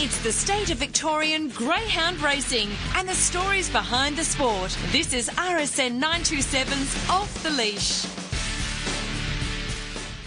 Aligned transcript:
It's 0.00 0.22
the 0.22 0.30
state 0.30 0.70
of 0.70 0.78
Victorian 0.78 1.48
greyhound 1.48 2.22
racing 2.22 2.68
and 2.94 3.08
the 3.08 3.16
stories 3.16 3.68
behind 3.68 4.16
the 4.16 4.22
sport. 4.22 4.78
This 4.92 5.12
is 5.12 5.28
RSN 5.30 6.00
927's 6.00 7.10
Off 7.10 7.42
the 7.42 7.50
Leash. 7.50 8.04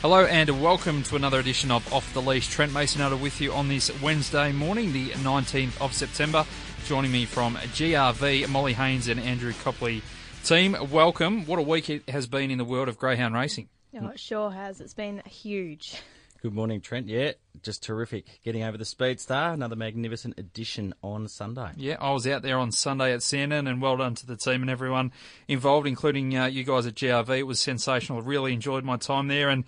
Hello 0.01 0.25
and 0.25 0.61
welcome 0.61 1.03
to 1.03 1.15
another 1.15 1.39
edition 1.39 1.71
of 1.71 1.93
Off 1.93 2.13
the 2.13 2.21
Leash. 2.21 2.49
Trent 2.49 2.73
Masenhelder 2.73 3.17
with 3.17 3.39
you 3.39 3.53
on 3.53 3.69
this 3.69 3.89
Wednesday 4.01 4.51
morning, 4.51 4.91
the 4.91 5.11
19th 5.11 5.79
of 5.79 5.93
September. 5.93 6.45
Joining 6.85 7.13
me 7.13 7.23
from 7.23 7.55
GRV, 7.55 8.49
Molly 8.49 8.73
Haines 8.73 9.07
and 9.07 9.21
Andrew 9.21 9.53
Copley. 9.63 10.01
Team, 10.43 10.75
welcome. 10.91 11.45
What 11.45 11.59
a 11.59 11.61
week 11.61 11.89
it 11.89 12.09
has 12.09 12.27
been 12.27 12.51
in 12.51 12.57
the 12.57 12.65
world 12.65 12.89
of 12.89 12.97
greyhound 12.97 13.35
racing. 13.35 13.69
Oh, 13.97 14.09
it 14.09 14.19
sure 14.19 14.51
has. 14.51 14.81
It's 14.81 14.93
been 14.93 15.21
huge. 15.25 16.01
Good 16.41 16.53
morning, 16.55 16.81
Trent. 16.81 17.07
Yeah, 17.07 17.33
just 17.61 17.83
terrific. 17.83 18.41
Getting 18.43 18.63
over 18.63 18.75
the 18.75 18.83
Speed 18.83 19.19
Star, 19.19 19.53
another 19.53 19.75
magnificent 19.75 20.39
edition 20.39 20.95
on 21.03 21.27
Sunday. 21.27 21.69
Yeah, 21.77 21.97
I 22.01 22.13
was 22.13 22.25
out 22.25 22.41
there 22.41 22.57
on 22.57 22.71
Sunday 22.71 23.13
at 23.13 23.21
Sandown, 23.21 23.67
and 23.67 23.79
well 23.79 23.97
done 23.97 24.15
to 24.15 24.25
the 24.25 24.35
team 24.35 24.61
and 24.61 24.69
everyone 24.69 25.11
involved, 25.47 25.85
including 25.85 26.35
uh, 26.35 26.47
you 26.47 26.63
guys 26.63 26.87
at 26.87 26.95
GRV. 26.95 27.37
It 27.37 27.43
was 27.43 27.59
sensational. 27.59 28.23
Really 28.23 28.53
enjoyed 28.53 28.83
my 28.83 28.97
time 28.97 29.27
there, 29.27 29.49
and 29.49 29.65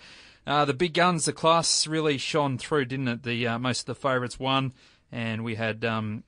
uh, 0.48 0.66
the 0.66 0.74
big 0.74 0.96
guns, 0.96 1.26
the 1.26 1.32
class 1.32 1.86
really 1.86 2.18
shone 2.18 2.58
through, 2.58 2.86
didn't 2.86 3.08
it? 3.08 3.22
The 3.22 3.46
uh, 3.46 3.60
most 3.60 3.82
of 3.82 3.86
the 3.86 3.96
favourites 3.96 4.40
won, 4.40 4.74
and 5.12 5.44
we 5.44 5.54
had. 5.54 5.86
Um, 5.86 6.24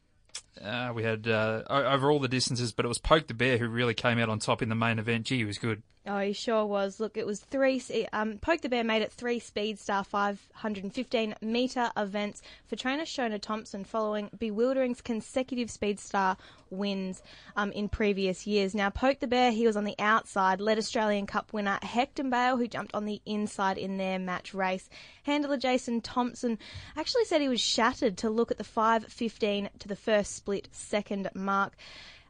uh, 0.64 0.92
we 0.94 1.04
had 1.04 1.28
uh, 1.28 1.64
over 1.68 2.12
all 2.12 2.20
the 2.20 2.28
distances, 2.28 2.72
but 2.72 2.86
it 2.86 2.88
was 2.88 3.00
Poke 3.00 3.28
the 3.28 3.34
Bear 3.34 3.58
who 3.58 3.68
really 3.68 3.94
came 3.96 4.20
out 4.20 4.30
on 4.30 4.40
top 4.40 4.62
in 4.62 4.70
the 4.70 4.76
main 4.76 5.00
event. 5.00 5.26
Gee, 5.26 5.38
he 5.38 5.46
was 5.46 5.58
good. 5.58 5.82
Oh, 6.08 6.20
he 6.20 6.34
sure 6.34 6.68
was. 6.68 7.00
Look, 7.00 7.18
it 7.18 7.26
was 7.26 7.40
three. 7.40 7.82
Um, 8.14 8.38
Poke 8.38 8.62
the 8.62 8.70
Bear 8.70 8.84
made 8.84 9.02
it 9.02 9.12
three 9.12 9.40
Speed 9.40 9.80
Star 9.80 10.04
515 10.04 11.34
metre 11.42 11.90
events 11.98 12.44
for 12.68 12.76
trainer 12.76 13.06
Shona 13.06 13.42
Thompson 13.42 13.84
following 13.84 14.30
Bewildering's 14.38 15.02
consecutive 15.02 15.72
Speed 15.72 16.00
Star 16.00 16.38
wins 16.70 17.24
um, 17.56 17.72
in 17.72 17.90
previous 17.90 18.46
years. 18.46 18.76
Now, 18.76 18.92
Poke 18.92 19.20
the 19.20 19.26
Bear, 19.26 19.52
he 19.52 19.66
was 19.66 19.76
on 19.76 19.84
the 19.84 19.96
outside, 19.98 20.62
led 20.62 20.78
Australian 20.78 21.26
Cup 21.26 21.54
winner 21.54 21.80
Hector 21.82 22.24
Bale, 22.24 22.58
who 22.58 22.68
jumped 22.68 22.94
on 22.94 23.06
the 23.06 23.20
inside 23.26 23.80
in 23.80 23.98
their 23.98 24.20
match 24.20 24.54
race. 24.54 24.88
Handler 25.24 25.58
Jason 25.58 26.02
Thompson 26.02 26.60
actually 26.96 27.26
said 27.26 27.42
he 27.42 27.50
was 27.50 27.62
shattered 27.62 28.16
to 28.18 28.30
look 28.30 28.52
at 28.52 28.60
the 28.60 28.64
515 28.64 29.70
to 29.80 29.88
the 29.88 29.96
first 29.96 30.36
split 30.36 30.68
second 30.72 31.30
mark. 31.34 31.74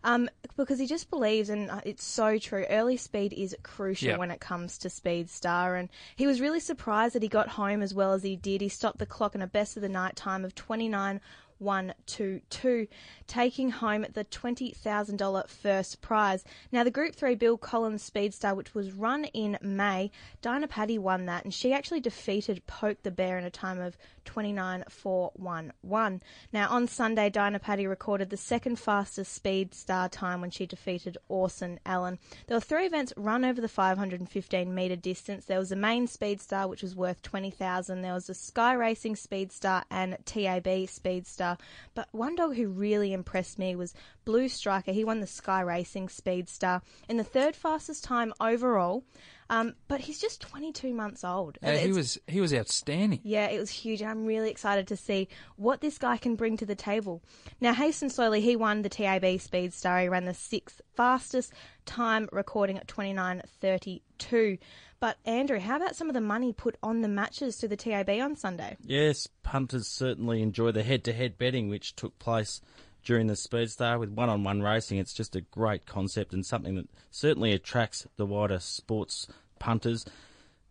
Um, 0.06 0.30
because 0.56 0.78
he 0.78 0.86
just 0.86 1.10
believes, 1.10 1.50
and 1.50 1.70
uh, 1.72 1.82
it's 1.84 2.06
so 2.06 2.38
true, 2.38 2.64
early 2.70 2.96
speed 2.96 3.34
is 3.34 3.56
crucial 3.64 4.10
yep. 4.10 4.20
when 4.20 4.30
it 4.30 4.40
comes 4.40 4.78
to 4.78 4.90
Speed 4.90 5.32
Star. 5.32 5.76
And 5.76 5.90
he 6.16 6.28
was 6.28 6.40
really 6.40 6.60
surprised 6.60 7.16
that 7.16 7.24
he 7.24 7.28
got 7.28 7.50
home 7.50 7.82
as 7.82 7.94
well 7.94 8.14
as 8.14 8.22
he 8.22 8.36
did. 8.36 8.62
He 8.62 8.70
stopped 8.70 9.00
the 9.00 9.08
clock 9.08 9.34
in 9.34 9.42
a 9.42 9.48
best 9.48 9.76
of 9.76 9.82
the 9.82 9.90
night 9.90 10.16
time 10.16 10.46
of 10.46 10.54
29 10.54 11.20
122, 11.60 12.88
taking 13.28 13.72
home 13.72 14.06
the 14.14 14.26
$20,000 14.26 15.50
first 15.50 16.02
prize. 16.02 16.44
Now, 16.72 16.84
the 16.84 16.92
Group 16.92 17.16
3 17.16 17.36
Bill 17.36 17.58
Collins 17.58 18.08
Speedstar, 18.08 18.56
which 18.56 18.74
was 18.76 18.92
run 18.92 19.26
in 19.26 19.58
May, 19.62 20.12
Dinah 20.42 20.68
Paddy 20.68 20.98
won 20.98 21.26
that, 21.28 21.46
and 21.46 21.54
she 21.54 21.74
actually 21.74 22.02
defeated 22.02 22.68
Poke 22.68 23.04
the 23.04 23.12
Bear 23.12 23.38
in 23.38 23.46
a 23.46 23.50
time 23.50 23.80
of 23.80 23.98
29.411. 24.26 26.22
Now, 26.52 26.70
on 26.70 26.88
Sunday, 26.88 27.30
Dinah 27.30 27.60
Paddy 27.60 27.88
recorded 27.88 28.30
the 28.30 28.38
second 28.38 28.78
fastest 28.78 29.34
speed 29.34 29.74
star 29.74 30.10
time 30.10 30.42
when 30.42 30.52
she 30.52 30.66
defeated 30.66 31.18
Orson 31.28 31.80
Allen. 31.86 32.20
There 32.48 32.58
were 32.58 32.62
three 32.62 32.86
events 32.86 33.14
run 33.16 33.46
over 33.46 33.62
the 33.62 33.68
515 33.68 34.74
metre 34.74 34.96
distance. 34.96 35.46
There 35.46 35.60
was 35.60 35.72
a 35.72 35.76
main 35.76 36.08
speed 36.08 36.42
star, 36.42 36.68
which 36.68 36.82
was 36.82 36.96
worth 36.96 37.22
20,000. 37.22 38.02
There 38.02 38.14
was 38.14 38.30
a 38.30 38.34
Sky 38.34 38.74
Racing 38.74 39.16
speed 39.16 39.52
star 39.52 39.84
and 39.90 40.18
TAB 40.26 40.90
speed 40.90 41.28
star 41.28 41.58
but 41.94 42.08
one 42.12 42.36
dog 42.36 42.56
who 42.56 42.68
really 42.68 43.14
impressed 43.14 43.60
me 43.60 43.76
was 43.76 43.94
Blue 44.26 44.50
Striker. 44.50 44.92
He 44.92 45.04
won 45.04 45.20
the 45.20 45.28
Sky 45.28 45.62
Racing 45.62 46.08
Speedstar 46.08 46.82
in 47.08 47.18
the 47.18 47.24
third 47.24 47.56
fastest 47.56 48.04
time 48.04 48.34
overall. 48.40 49.04
Um, 49.50 49.76
but 49.88 50.02
he's 50.02 50.20
just 50.20 50.42
22 50.42 50.94
months 50.94 51.24
old. 51.24 51.60
Yeah, 51.62 51.78
he 51.78 51.92
was 51.92 52.20
he 52.28 52.42
was 52.42 52.54
outstanding. 52.54 53.20
Yeah, 53.24 53.48
it 53.48 53.60
was 53.60 53.70
huge. 53.70 54.02
I'm 54.02 54.26
really 54.26 54.50
excited 54.50 54.88
to 54.88 54.98
see 54.98 55.28
what 55.56 55.82
this 55.82 56.00
guy 56.00 56.18
can 56.18 56.36
bring 56.36 56.58
to 56.58 56.66
the 56.66 56.76
table. 56.76 57.22
Now, 57.62 57.74
Hasten 57.74 58.10
Slowly, 58.10 58.42
he 58.42 58.56
won 58.56 58.82
the 58.82 58.90
TAB 58.90 59.22
Speedstar. 59.22 60.02
He 60.02 60.10
ran 60.10 60.26
the 60.26 60.34
sixth 60.34 60.82
fastest 60.96 61.54
time, 61.86 62.28
recording 62.32 62.78
at 62.78 62.88
29.32. 62.88 64.58
But 65.00 65.18
Andrew, 65.26 65.60
how 65.60 65.76
about 65.76 65.96
some 65.96 66.08
of 66.08 66.16
the 66.16 66.22
money 66.22 66.52
put 66.52 66.78
on 66.82 67.02
the 67.02 67.08
matches 67.08 67.58
to 67.58 67.68
the 67.68 67.76
TAB 67.76 68.10
on 68.10 68.36
Sunday? 68.36 68.78
Yes, 68.82 69.28
punters 69.44 69.88
certainly 69.88 70.42
enjoy 70.42 70.72
the 70.72 70.82
head-to-head 70.82 71.38
betting 71.38 71.70
which 71.70 71.96
took 71.96 72.18
place 72.18 72.62
during 73.06 73.28
the 73.28 73.36
Speedstar 73.36 73.98
with 73.98 74.10
one-on-one 74.10 74.62
racing. 74.62 74.98
It's 74.98 75.14
just 75.14 75.36
a 75.36 75.42
great 75.42 75.86
concept 75.86 76.34
and 76.34 76.46
something 76.46 76.76
that 76.76 76.90
certainly 77.12 77.54
attracts 77.54 78.06
the 78.18 78.26
wider 78.26 78.60
sports 78.60 79.28
punters. 79.60 80.06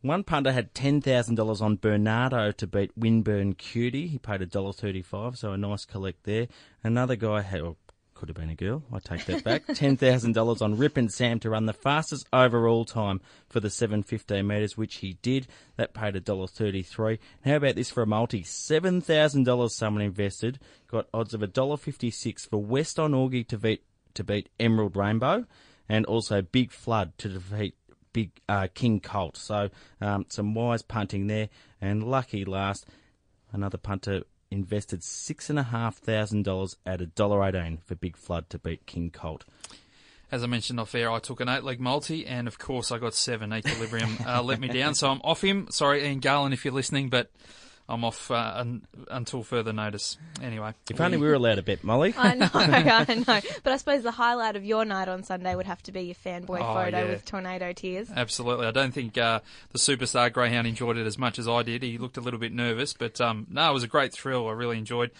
One 0.02 0.22
punter 0.22 0.52
had 0.52 0.74
ten 0.74 1.00
thousand 1.00 1.36
dollars 1.36 1.62
on 1.62 1.76
Bernardo 1.76 2.52
to 2.52 2.66
beat 2.66 2.92
Winburn 2.94 3.54
Cutie. 3.54 4.08
He 4.08 4.18
paid 4.18 4.42
a 4.42 4.46
dollar 4.46 4.74
thirty-five, 4.74 5.38
so 5.38 5.52
a 5.52 5.56
nice 5.56 5.86
collect 5.86 6.24
there. 6.24 6.48
Another 6.82 7.16
guy 7.16 7.40
had, 7.40 7.62
well, 7.62 7.78
could 8.14 8.28
have 8.28 8.36
been 8.36 8.50
a 8.50 8.54
girl. 8.54 8.82
I 8.92 8.98
take 8.98 9.24
that 9.26 9.44
back. 9.44 9.66
$10,000 9.68 10.62
on 10.62 10.76
Rip 10.76 10.96
and 10.96 11.12
Sam 11.12 11.40
to 11.40 11.50
run 11.50 11.66
the 11.66 11.72
fastest 11.72 12.28
overall 12.32 12.84
time 12.84 13.20
for 13.48 13.60
the 13.60 13.70
715 13.70 14.46
metres, 14.46 14.76
which 14.76 14.96
he 14.96 15.18
did. 15.22 15.46
That 15.76 15.94
paid 15.94 16.14
$1.33. 16.14 17.18
How 17.44 17.56
about 17.56 17.74
this 17.74 17.90
for 17.90 18.02
a 18.02 18.06
multi? 18.06 18.42
$7,000 18.42 19.70
someone 19.70 20.02
invested. 20.02 20.58
Got 20.88 21.08
odds 21.12 21.34
of 21.34 21.40
$1.56 21.40 22.48
for 22.48 22.62
West 22.62 22.98
on 22.98 23.12
Augie 23.12 23.46
to 23.48 23.58
beat, 23.58 23.82
to 24.14 24.24
beat 24.24 24.48
Emerald 24.58 24.96
Rainbow 24.96 25.46
and 25.88 26.06
also 26.06 26.42
Big 26.42 26.70
Flood 26.70 27.12
to 27.18 27.28
defeat 27.28 27.74
Big 28.12 28.30
uh, 28.48 28.68
King 28.72 29.00
Colt. 29.00 29.36
So 29.36 29.70
um, 30.00 30.26
some 30.28 30.54
wise 30.54 30.82
punting 30.82 31.26
there. 31.26 31.48
And 31.80 32.04
lucky 32.04 32.44
last, 32.44 32.86
another 33.52 33.78
punter 33.78 34.22
invested 34.50 35.02
six 35.02 35.50
and 35.50 35.58
a 35.58 35.64
half 35.64 35.96
thousand 35.96 36.44
dollars 36.44 36.76
at 36.84 37.00
a 37.00 37.06
dollar 37.06 37.44
eighteen 37.44 37.78
for 37.84 37.94
Big 37.94 38.16
Flood 38.16 38.50
to 38.50 38.58
beat 38.58 38.86
King 38.86 39.10
Colt. 39.10 39.44
As 40.32 40.42
I 40.42 40.46
mentioned 40.46 40.80
off 40.80 40.94
air, 40.94 41.10
I 41.10 41.20
took 41.20 41.40
an 41.40 41.48
eight 41.48 41.62
leg 41.62 41.78
multi, 41.80 42.26
and 42.26 42.48
of 42.48 42.58
course 42.58 42.90
I 42.90 42.98
got 42.98 43.14
seven. 43.14 43.52
Equilibrium 43.52 44.16
uh, 44.26 44.42
let 44.42 44.58
me 44.58 44.68
down, 44.68 44.94
so 44.94 45.08
I'm 45.08 45.20
off 45.22 45.42
him. 45.42 45.68
Sorry, 45.70 46.04
Ian 46.04 46.20
Garland, 46.20 46.54
if 46.54 46.64
you're 46.64 46.74
listening, 46.74 47.08
but 47.08 47.30
I'm 47.86 48.02
off 48.02 48.30
uh, 48.30 48.52
un- 48.56 48.86
until 49.10 49.42
further 49.42 49.72
notice. 49.72 50.16
Anyway, 50.42 50.72
if 50.90 51.00
only 51.00 51.18
we 51.18 51.26
were 51.26 51.34
allowed 51.34 51.58
a 51.58 51.62
bit, 51.62 51.84
Molly. 51.84 52.14
I 52.16 52.34
know, 52.34 52.48
I 52.54 53.04
know. 53.14 53.40
But 53.62 53.72
I 53.72 53.76
suppose 53.76 54.02
the 54.02 54.10
highlight 54.10 54.56
of 54.56 54.64
your 54.64 54.86
night 54.86 55.08
on 55.08 55.22
Sunday 55.22 55.54
would 55.54 55.66
have 55.66 55.82
to 55.84 55.92
be 55.92 56.02
your 56.02 56.14
fanboy 56.14 56.60
oh, 56.62 56.74
photo 56.74 57.00
yeah. 57.00 57.10
with 57.10 57.26
tornado 57.26 57.72
tears. 57.74 58.10
Absolutely. 58.14 58.66
I 58.66 58.70
don't 58.70 58.92
think 58.92 59.18
uh, 59.18 59.40
the 59.72 59.78
superstar 59.78 60.32
greyhound 60.32 60.66
enjoyed 60.66 60.96
it 60.96 61.06
as 61.06 61.18
much 61.18 61.38
as 61.38 61.46
I 61.46 61.62
did. 61.62 61.82
He 61.82 61.98
looked 61.98 62.16
a 62.16 62.22
little 62.22 62.40
bit 62.40 62.54
nervous, 62.54 62.94
but 62.94 63.20
um, 63.20 63.46
no, 63.50 63.68
it 63.70 63.74
was 63.74 63.82
a 63.82 63.88
great 63.88 64.14
thrill. 64.14 64.48
I 64.48 64.52
really 64.52 64.78
enjoyed 64.78 65.10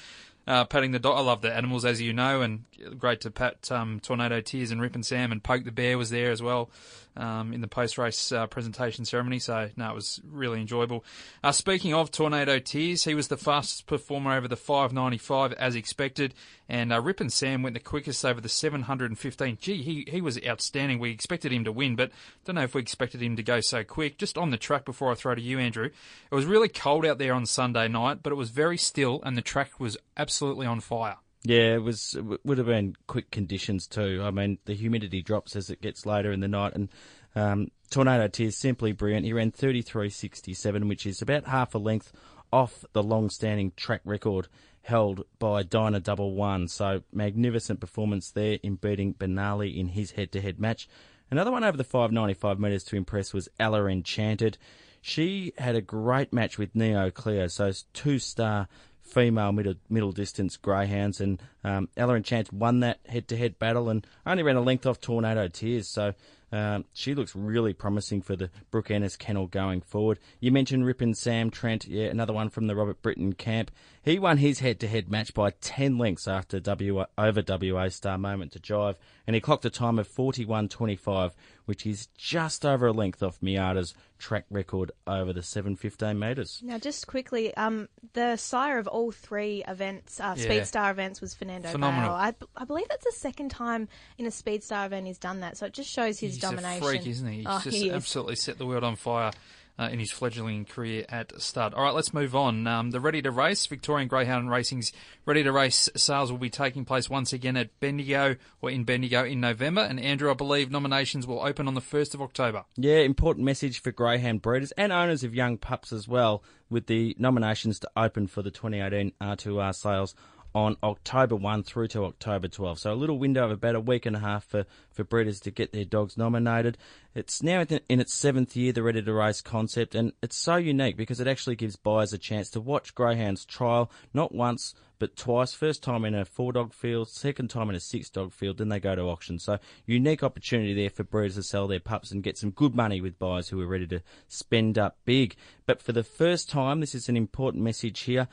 uh, 0.47 0.65
patting 0.65 0.93
the 0.93 0.99
dog. 0.99 1.19
I 1.19 1.21
love 1.21 1.43
the 1.43 1.55
animals, 1.55 1.85
as 1.85 2.01
you 2.01 2.15
know, 2.15 2.41
and 2.41 2.65
great 2.99 3.21
to 3.23 3.31
pat 3.31 3.71
um, 3.71 4.01
Tornado 4.01 4.41
Tears 4.41 4.71
and 4.71 4.81
Rip 4.81 4.95
and 4.95 5.05
Sam 5.05 5.33
and 5.33 5.43
Poke 5.43 5.65
the 5.65 5.73
Bear 5.73 5.99
was 5.99 6.09
there 6.09 6.31
as 6.31 6.41
well 6.41 6.71
um, 7.17 7.53
in 7.53 7.61
the 7.61 7.69
post 7.69 7.99
race 7.99 8.33
uh, 8.33 8.47
presentation 8.47 9.05
ceremony. 9.05 9.39
So, 9.39 9.71
no, 9.77 9.91
it 9.91 9.95
was 9.95 10.21
really 10.29 10.61
enjoyable. 10.61 11.05
Uh, 11.43 11.53
speaking 11.53 11.95
of 11.95 12.11
Tornado 12.11 12.59
Tears, 12.59 13.05
he 13.05 13.15
was 13.15 13.29
the 13.29 13.37
fastest 13.37 13.87
performer 13.87 14.37
over 14.37 14.49
the 14.49 14.57
595 14.57 15.53
as 15.55 15.75
expected, 15.75 16.35
and 16.69 16.93
uh, 16.93 17.01
Rip 17.01 17.21
and 17.21 17.33
Sam 17.33 17.63
went 17.63 17.75
the 17.75 17.81
quickest 17.81 18.25
over 18.25 18.41
the 18.41 18.49
715. 18.49 19.59
Gee, 19.61 19.83
he, 19.83 20.07
he 20.09 20.21
was 20.21 20.39
outstanding. 20.45 20.99
We 20.99 21.11
expected 21.11 21.53
him 21.53 21.65
to 21.65 21.73
win, 21.73 21.97
but 21.97 22.11
don't 22.45 22.57
know 22.57 22.63
if 22.63 22.75
we 22.75 22.81
expected 22.81 23.23
him 23.23 23.37
to 23.37 23.43
go 23.43 23.61
so 23.61 23.85
quick. 23.85 24.19
Just 24.19 24.39
on 24.39 24.51
the 24.51 24.57
track 24.57 24.85
before 24.85 25.11
I 25.11 25.15
throw 25.15 25.35
to 25.35 25.43
you, 25.43 25.59
Andrew, 25.59 25.91
it 26.31 26.35
was 26.35 26.47
really 26.47 26.69
cold 26.69 27.07
out 27.07 27.19
there 27.19 27.35
on 27.35 27.47
Sunday 27.47 27.89
night, 27.89 28.23
but 28.23 28.33
it 28.33 28.37
was 28.37 28.51
very 28.51 28.79
still, 28.79 29.21
and 29.25 29.37
the 29.37 29.43
track 29.43 29.79
was 29.79 29.97
absolutely 30.17 30.67
on 30.67 30.81
fire. 30.81 31.17
Yeah, 31.45 31.75
it 31.75 31.83
was 31.83 32.15
it 32.15 32.41
would 32.45 32.59
have 32.59 32.67
been 32.67 32.97
quick 33.07 33.31
conditions 33.31 33.87
too. 33.87 34.23
I 34.25 34.31
mean, 34.31 34.59
the 34.65 34.75
humidity 34.75 35.23
drops 35.23 35.55
as 35.57 35.69
it 35.69 35.83
gets 35.83 36.07
later 36.07 36.33
in 36.33 36.41
the 36.41 36.49
night, 36.49 36.75
and 36.75 36.89
um, 37.37 37.71
Tornado 37.91 38.29
Tears 38.29 38.57
simply 38.57 38.93
brilliant. 38.93 39.27
He 39.27 39.33
ran 39.35 39.53
33.67, 39.53 40.89
which 40.89 41.05
is 41.05 41.21
about 41.21 41.45
half 41.45 41.75
a 41.75 41.79
length 41.79 42.13
off 42.51 42.85
the 42.93 43.03
long-standing 43.03 43.73
track 43.77 44.01
record 44.05 44.49
held 44.83 45.25
by 45.39 45.63
Dyna 45.63 46.01
Double 46.01 46.35
One. 46.35 46.67
So 46.69 47.03
magnificent 47.13 47.81
performance 47.81 48.31
there 48.31 48.59
in 48.63 48.77
beating 48.77 49.15
Benali 49.15 49.77
in 49.77 49.89
his 49.89 50.13
head-to-head 50.13 50.59
match. 50.59 50.89
Another 51.31 51.51
one 51.51 51.65
over 51.65 51.77
the 51.77 51.85
595 51.85 52.59
metres 52.61 52.85
to 52.85 52.97
impress 52.97 53.33
was 53.33 53.49
Ella 53.59 53.87
Enchanted. 53.87 54.57
She 55.01 55.53
had 55.59 55.75
a 55.75 55.83
great 55.83 56.33
match 56.33 56.59
with 56.59 56.75
Neo 56.75 57.11
Cleo, 57.11 57.49
so 57.49 57.73
two-star 57.93 58.69
female 59.05 59.53
middle 59.53 59.75
middle 59.89 60.13
distance 60.13 60.57
greyhounds, 60.57 61.21
and 61.21 61.41
um, 61.63 61.89
Ella 61.97 62.17
Enchant 62.17 62.53
won 62.53 62.81
that 62.81 63.01
head 63.07 63.29
to 63.29 63.37
head 63.37 63.59
battle 63.59 63.89
and 63.89 64.07
only 64.27 64.43
ran 64.43 64.57
a 64.57 64.61
length 64.61 64.87
off 64.87 65.01
Tornado 65.01 65.49
Tears. 65.49 65.89
So 65.89 66.15
Um, 66.55 66.85
she 66.93 67.17
looks 67.17 67.35
really 67.35 67.73
promising 67.73 68.23
for 68.23 68.37
the 68.37 68.49
Brooke 68.71 68.93
Ennis 68.93 69.17
kennel 69.17 69.49
going 69.49 69.81
forward. 69.81 70.21
You 70.39 70.53
mentioned 70.53 70.87
Rippin 70.87 71.13
Sam 71.13 71.51
Trent, 71.51 71.85
yeah, 71.85 72.05
another 72.05 72.33
one 72.33 72.49
from 72.49 72.69
the 72.69 72.77
Robert 72.77 73.03
Britton 73.03 73.33
camp. 73.33 73.73
He 74.05 74.21
won 74.21 74.37
his 74.37 74.61
head-to-head 74.61 75.11
match 75.11 75.35
by 75.35 75.51
10 75.51 75.99
lengths 75.99 76.29
after 76.29 76.61
WA, 76.65 77.07
over 77.19 77.43
WA 77.45 77.89
star 77.89 78.19
moment 78.19 78.53
to 78.53 78.61
jive, 78.61 78.95
and 79.27 79.35
he 79.35 79.41
clocked 79.41 79.65
a 79.65 79.71
time 79.71 79.99
of 79.99 80.09
41.25, 80.09 81.33
which 81.67 81.87
is 81.87 82.09
just 82.19 82.65
over 82.65 82.87
a 82.89 82.93
length 82.93 83.23
off 83.23 83.39
Miata's 83.41 83.95
track 84.19 84.45
record 84.51 84.91
over 85.07 85.33
the 85.33 85.43
715 85.43 86.19
metres. 86.19 86.61
Now, 86.63 86.79
just 86.79 87.07
quickly, 87.07 87.55
um, 87.57 87.89
the 88.13 88.37
sire 88.37 88.79
of 88.79 88.87
all 88.87 89.11
three 89.13 89.65
events, 89.67 90.21
uh, 90.21 90.35
Yeah. 90.37 90.45
Speed 90.45 90.67
Star 90.67 90.91
events, 90.91 91.21
was 91.21 91.35
Fernando 91.35 91.69
Phenomenal. 91.71 92.11
Bale. 92.11 92.17
I, 92.17 92.31
b- 92.33 92.47
I 92.57 92.65
believe 92.65 92.89
that's 92.89 93.05
the 93.05 93.13
second 93.13 93.51
time 93.51 93.89
in 94.19 94.27
a 94.27 94.31
Speed 94.31 94.63
Star 94.63 94.87
event 94.87 95.07
he's 95.07 95.19
done 95.19 95.41
that, 95.41 95.57
so 95.57 95.67
it 95.67 95.73
just 95.73 95.91
shows 95.91 96.19
his 96.19 96.35
He's 96.35 96.43
domination. 96.43 96.83
a 96.83 96.87
freak, 96.87 97.07
isn't 97.07 97.29
he? 97.29 97.37
He's 97.39 97.47
oh, 97.49 97.61
just 97.65 97.77
he 97.77 97.91
absolutely 97.91 98.37
set 98.37 98.59
the 98.59 98.67
world 98.67 98.85
on 98.85 98.97
fire 98.97 99.33
uh, 99.79 99.89
in 99.91 99.99
his 99.99 100.13
fledgling 100.13 100.65
career 100.65 101.05
at 101.09 101.41
stud. 101.41 101.75
All 101.75 101.83
right, 101.83 101.95
let's 101.95 102.15
move 102.15 102.37
on. 102.37 102.67
Um, 102.67 102.91
the 102.91 103.01
Ready 103.01 103.23
to 103.23 103.31
Race, 103.31 103.67
Victorian 103.67 104.09
Greyhound 104.09 104.51
Racing's 104.51 104.93
Ready 105.27 105.43
to 105.43 105.53
Race 105.53 105.89
sales 105.97 106.31
will 106.31 106.39
be 106.39 106.51
taking 106.51 106.85
place 106.85 107.11
once 107.11 107.33
again 107.33 107.57
at 107.57 107.79
Bendigo 107.81 108.37
or 108.61 108.71
in 108.71 108.85
Bendigo 108.85 109.25
in 109.25 109.41
November. 109.41 109.81
And 109.81 109.99
Andrew, 109.99 110.31
I 110.31 110.35
believe 110.35 110.71
nominations 110.71 111.27
will 111.27 111.41
open 111.41 111.67
on 111.67 111.75
the 111.75 111.81
1st 111.81 112.15
of 112.15 112.23
October. 112.23 112.65
Yeah, 112.77 112.99
important 112.99 113.45
message 113.45 113.81
for 113.81 113.91
greyhound 113.91 114.43
breeders 114.43 114.73
and 114.73 114.93
owners 114.93 115.25
of 115.25 115.35
young 115.35 115.57
pups 115.57 115.93
as 115.93 116.07
well, 116.07 116.43
with 116.71 116.87
the 116.87 117.17
nominations 117.19 117.79
to 117.81 117.91
open 117.97 118.27
for 118.27 118.43
the 118.43 118.51
2018 118.51 119.13
R2R 119.21 119.75
sales 119.75 120.15
on 120.55 120.77
October 120.83 121.35
1 121.35 121.65
through 121.65 121.89
to 121.89 122.05
October 122.05 122.47
12. 122.47 122.79
So 122.79 122.93
a 122.93 122.95
little 122.95 123.19
window 123.19 123.45
of 123.45 123.51
about 123.51 123.75
a 123.75 123.81
week 123.81 124.07
and 124.07 124.15
a 124.15 124.21
half 124.21 124.45
for, 124.45 124.65
for 124.93 125.03
breeders 125.03 125.41
to 125.41 125.51
get 125.51 125.73
their 125.73 125.85
dogs 125.85 126.17
nominated. 126.17 126.79
It's 127.15 127.43
now 127.43 127.63
in 127.89 128.01
its 128.01 128.15
seventh 128.15 128.57
year, 128.57 128.73
the 128.73 128.83
Ready 128.83 129.03
to 129.03 129.13
Race 129.13 129.41
concept, 129.41 129.95
and 129.95 130.13
it's 130.23 130.37
so 130.37 130.57
unique 130.57 130.97
because 130.97 131.21
it 131.21 131.27
actually 131.27 131.57
gives 131.57 131.77
buyers 131.77 132.13
a 132.13 132.19
chance 132.19 132.51
to 132.51 132.61
watch 132.61 132.95
greyhounds 132.95 133.45
trial 133.45 133.91
not 134.13 134.33
once 134.33 134.75
but 135.01 135.17
twice. 135.17 135.53
First 135.53 135.83
time 135.83 136.05
in 136.05 136.15
a 136.15 136.25
four 136.25 136.53
dog 136.53 136.73
field, 136.73 137.09
second 137.09 137.49
time 137.49 137.69
in 137.69 137.75
a 137.75 137.81
six 137.81 138.09
dog 138.09 138.33
field, 138.33 138.59
then 138.59 138.69
they 138.69 138.81
go 138.81 138.95
to 138.95 139.03
auction. 139.03 139.39
So 139.39 139.59
unique 139.87 140.23
opportunity 140.23 140.73
there 140.73 140.91
for 140.91 141.05
breeders 141.05 141.35
to 141.35 141.43
sell 141.43 141.67
their 141.67 141.81
pups 141.81 142.11
and 142.11 142.23
get 142.23 142.39
some 142.39 142.51
good 142.51 142.75
money 142.75 143.01
with 143.01 143.19
buyers 143.19 143.49
who 143.49 143.61
are 143.61 143.67
ready 143.67 143.87
to 143.89 144.03
spend 144.29 144.79
up 144.79 144.99
big. 145.05 145.35
But 145.67 145.83
for 145.83 145.93
the 145.93 146.05
first 146.05 146.49
time, 146.49 146.81
this 146.81 146.95
is 146.95 147.09
an 147.09 147.17
important 147.17 147.65
message 147.65 148.01
here. 148.01 148.29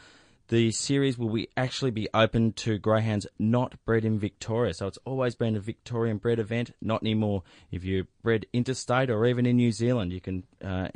The 0.52 0.72
series 0.72 1.18
will 1.18 1.30
be 1.30 1.48
actually 1.56 1.92
be 1.92 2.10
open 2.14 2.52
to 2.54 2.78
greyhounds 2.78 3.26
not 3.40 3.76
bred 3.86 4.04
in 4.04 4.20
Victoria. 4.20 4.74
So 4.74 4.86
it's 4.86 5.00
always 5.06 5.34
been 5.34 5.56
a 5.56 5.62
Victorian 5.62 6.18
bred 6.18 6.40
event, 6.40 6.76
not 6.82 7.02
anymore. 7.02 7.44
If 7.72 7.86
you're 7.86 8.04
bred 8.22 8.46
interstate 8.52 9.10
or 9.10 9.26
even 9.26 9.46
in 9.46 9.56
New 9.56 9.72
Zealand, 9.72 10.12
you 10.12 10.20
can 10.20 10.44
uh, 10.62 10.90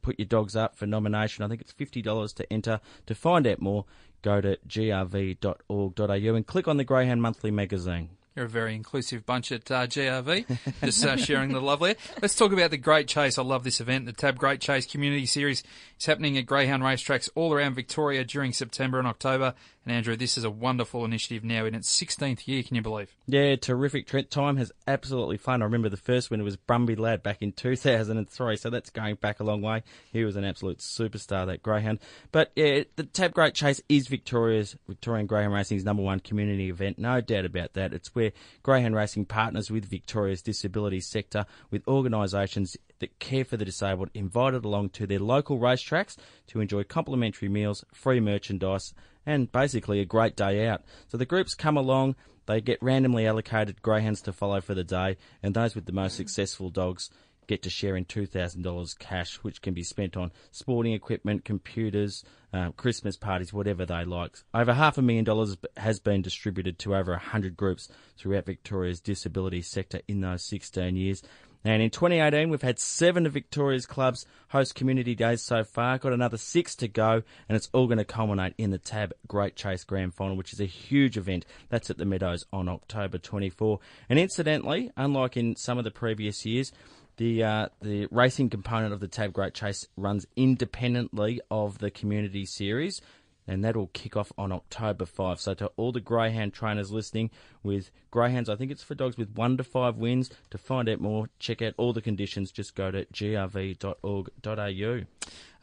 put 0.00 0.18
your 0.18 0.24
dogs 0.24 0.56
up 0.56 0.74
for 0.74 0.86
nomination. 0.86 1.44
I 1.44 1.48
think 1.48 1.60
it's 1.60 1.74
$50 1.74 2.34
to 2.36 2.50
enter. 2.50 2.80
To 3.04 3.14
find 3.14 3.46
out 3.46 3.60
more, 3.60 3.84
go 4.22 4.40
to 4.40 4.56
grv.org.au 4.66 6.34
and 6.34 6.46
click 6.46 6.66
on 6.66 6.78
the 6.78 6.84
Greyhound 6.84 7.20
Monthly 7.20 7.50
magazine. 7.50 8.08
You're 8.34 8.46
a 8.46 8.48
very 8.48 8.74
inclusive 8.74 9.24
bunch 9.24 9.52
at 9.52 9.70
uh, 9.70 9.86
GRV, 9.86 10.58
just 10.84 11.04
uh, 11.04 11.16
sharing 11.16 11.52
the 11.52 11.60
love 11.60 11.78
there. 11.78 11.94
Let's 12.20 12.34
talk 12.34 12.52
about 12.52 12.72
the 12.72 12.76
Great 12.76 13.06
Chase. 13.06 13.38
I 13.38 13.42
love 13.42 13.62
this 13.62 13.80
event. 13.80 14.06
The 14.06 14.12
Tab 14.12 14.38
Great 14.38 14.60
Chase 14.60 14.86
Community 14.86 15.24
Series 15.24 15.62
is 16.00 16.06
happening 16.06 16.36
at 16.36 16.44
Greyhound 16.44 16.82
racetracks 16.82 17.28
all 17.36 17.52
around 17.52 17.74
Victoria 17.74 18.24
during 18.24 18.52
September 18.52 18.98
and 18.98 19.06
October. 19.06 19.54
And 19.86 19.94
Andrew, 19.94 20.16
this 20.16 20.38
is 20.38 20.44
a 20.44 20.50
wonderful 20.50 21.04
initiative 21.04 21.44
now 21.44 21.66
in 21.66 21.74
its 21.74 21.94
16th 21.94 22.48
year, 22.48 22.62
can 22.62 22.74
you 22.74 22.80
believe? 22.80 23.14
Yeah, 23.26 23.56
terrific. 23.56 24.06
Trent 24.06 24.30
Time 24.30 24.56
has 24.56 24.72
absolutely 24.86 25.36
fun. 25.36 25.60
I 25.60 25.66
remember 25.66 25.90
the 25.90 25.98
first 25.98 26.30
winner 26.30 26.44
was 26.44 26.56
Brumby 26.56 26.98
Lad 26.98 27.22
back 27.22 27.42
in 27.42 27.52
2003, 27.52 28.56
so 28.56 28.70
that's 28.70 28.88
going 28.88 29.16
back 29.16 29.40
a 29.40 29.44
long 29.44 29.60
way. 29.60 29.82
He 30.10 30.24
was 30.24 30.36
an 30.36 30.44
absolute 30.44 30.78
superstar, 30.78 31.46
that 31.46 31.62
greyhound. 31.62 31.98
But 32.32 32.50
yeah, 32.56 32.84
the 32.96 33.04
Tab 33.04 33.34
Great 33.34 33.54
Chase 33.54 33.82
is 33.90 34.08
Victoria's 34.08 34.74
Victorian 34.88 35.26
Greyhound 35.26 35.52
Racing's 35.52 35.84
number 35.84 36.02
one 36.02 36.20
community 36.20 36.70
event, 36.70 36.98
no 36.98 37.20
doubt 37.20 37.44
about 37.44 37.74
that. 37.74 37.92
It's 37.92 38.14
where 38.14 38.32
Greyhound 38.62 38.96
Racing 38.96 39.26
partners 39.26 39.70
with 39.70 39.84
Victoria's 39.84 40.40
disability 40.40 41.00
sector, 41.00 41.44
with 41.70 41.86
organisations 41.86 42.78
that 43.00 43.18
care 43.18 43.44
for 43.44 43.58
the 43.58 43.66
disabled, 43.66 44.08
invited 44.14 44.64
along 44.64 44.90
to 44.90 45.06
their 45.06 45.18
local 45.18 45.58
racetracks 45.58 46.16
to 46.46 46.60
enjoy 46.60 46.84
complimentary 46.84 47.50
meals, 47.50 47.84
free 47.92 48.20
merchandise, 48.20 48.94
and 49.26 49.50
basically 49.50 50.00
a 50.00 50.04
great 50.04 50.36
day 50.36 50.66
out. 50.66 50.82
So 51.08 51.16
the 51.16 51.26
groups 51.26 51.54
come 51.54 51.76
along, 51.76 52.16
they 52.46 52.60
get 52.60 52.82
randomly 52.82 53.26
allocated 53.26 53.82
greyhounds 53.82 54.22
to 54.22 54.32
follow 54.32 54.60
for 54.60 54.74
the 54.74 54.84
day, 54.84 55.16
and 55.42 55.54
those 55.54 55.74
with 55.74 55.86
the 55.86 55.92
most 55.92 56.16
successful 56.16 56.70
dogs 56.70 57.10
get 57.46 57.62
to 57.62 57.70
share 57.70 57.96
in 57.96 58.04
$2,000 58.04 58.98
cash, 58.98 59.36
which 59.36 59.62
can 59.62 59.74
be 59.74 59.82
spent 59.82 60.16
on 60.16 60.32
sporting 60.50 60.92
equipment, 60.92 61.44
computers, 61.44 62.24
um, 62.52 62.72
Christmas 62.72 63.16
parties, 63.16 63.52
whatever 63.52 63.84
they 63.84 64.04
like. 64.04 64.36
Over 64.52 64.72
half 64.72 64.98
a 64.98 65.02
million 65.02 65.24
dollars 65.24 65.56
has 65.76 66.00
been 66.00 66.22
distributed 66.22 66.78
to 66.80 66.94
over 66.94 67.12
100 67.12 67.56
groups 67.56 67.88
throughout 68.16 68.46
Victoria's 68.46 69.00
disability 69.00 69.62
sector 69.62 70.00
in 70.08 70.20
those 70.20 70.44
16 70.44 70.96
years. 70.96 71.22
And 71.64 71.82
in 71.82 71.88
2018, 71.88 72.50
we've 72.50 72.60
had 72.60 72.78
seven 72.78 73.24
of 73.24 73.32
Victoria's 73.32 73.86
clubs 73.86 74.26
host 74.48 74.74
community 74.74 75.14
days 75.14 75.40
so 75.40 75.64
far. 75.64 75.96
Got 75.96 76.12
another 76.12 76.36
six 76.36 76.74
to 76.76 76.88
go, 76.88 77.22
and 77.48 77.56
it's 77.56 77.70
all 77.72 77.86
going 77.86 77.98
to 77.98 78.04
culminate 78.04 78.54
in 78.58 78.70
the 78.70 78.78
Tab 78.78 79.14
Great 79.26 79.56
Chase 79.56 79.82
Grand 79.82 80.12
Final, 80.12 80.36
which 80.36 80.52
is 80.52 80.60
a 80.60 80.66
huge 80.66 81.16
event. 81.16 81.46
That's 81.70 81.88
at 81.88 81.96
the 81.96 82.04
Meadows 82.04 82.44
on 82.52 82.68
October 82.68 83.16
24. 83.16 83.80
And 84.10 84.18
incidentally, 84.18 84.90
unlike 84.96 85.38
in 85.38 85.56
some 85.56 85.78
of 85.78 85.84
the 85.84 85.90
previous 85.90 86.44
years, 86.44 86.70
the 87.16 87.44
uh, 87.44 87.68
the 87.80 88.08
racing 88.10 88.50
component 88.50 88.92
of 88.92 89.00
the 89.00 89.08
Tab 89.08 89.32
Great 89.32 89.54
Chase 89.54 89.86
runs 89.96 90.26
independently 90.36 91.40
of 91.50 91.78
the 91.78 91.90
community 91.90 92.44
series. 92.44 93.00
And 93.46 93.62
that'll 93.62 93.88
kick 93.88 94.16
off 94.16 94.32
on 94.38 94.52
October 94.52 95.04
5. 95.04 95.40
So, 95.40 95.54
to 95.54 95.66
all 95.76 95.92
the 95.92 96.00
greyhound 96.00 96.54
trainers 96.54 96.90
listening 96.90 97.30
with 97.62 97.90
greyhounds, 98.10 98.48
I 98.48 98.56
think 98.56 98.70
it's 98.70 98.82
for 98.82 98.94
dogs 98.94 99.16
with 99.16 99.36
one 99.36 99.56
to 99.58 99.64
five 99.64 99.96
wins. 99.96 100.30
To 100.50 100.58
find 100.58 100.88
out 100.88 101.00
more, 101.00 101.28
check 101.38 101.60
out 101.60 101.74
all 101.76 101.92
the 101.92 102.00
conditions. 102.00 102.50
Just 102.50 102.74
go 102.74 102.90
to 102.90 103.04
grv.org.au. 103.06 105.00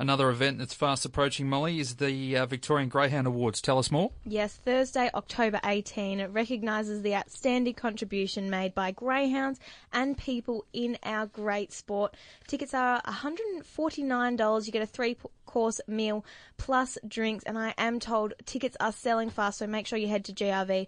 Another 0.02 0.32
event 0.32 0.58
that's 0.58 0.74
fast 0.74 1.06
approaching, 1.06 1.48
Molly, 1.48 1.80
is 1.80 1.98
the 1.98 2.36
uh, 2.36 2.48
Victorian 2.48 2.90
Greyhound 2.90 3.28
Awards. 3.28 3.62
Tell 3.62 3.78
us 3.78 3.92
more. 3.92 4.10
Yes, 4.26 4.56
Thursday, 4.56 5.12
October 5.14 5.60
18. 5.64 6.20
It 6.20 6.32
recognises 6.32 7.04
the 7.04 7.14
outstanding 7.14 7.76
contribution 7.76 8.50
made 8.50 8.74
by 8.74 8.90
greyhounds 8.90 9.60
and 9.94 10.18
people 10.18 10.66
in 10.74 10.98
our 11.04 11.28
great 11.28 11.72
sport. 11.72 12.16
Tickets 12.48 12.74
are 12.74 13.00
$149. 13.04 14.66
You 14.66 14.72
get 14.72 14.82
a 14.82 14.88
three 14.88 15.16
course 15.52 15.82
meal 15.86 16.26
plus 16.58 16.98
drinks, 17.08 17.44
and 17.44 17.60
I 17.60 17.74
am 17.78 18.00
told 18.00 18.34
tickets 18.46 18.78
are 18.80 18.94
selling 18.94 19.30
fast, 19.30 19.60
so 19.60 19.68
make 19.68 19.86
sure 19.86 20.00
you 20.00 20.08
head 20.08 20.24
to 20.26 20.34
grv.org.au 20.34 20.86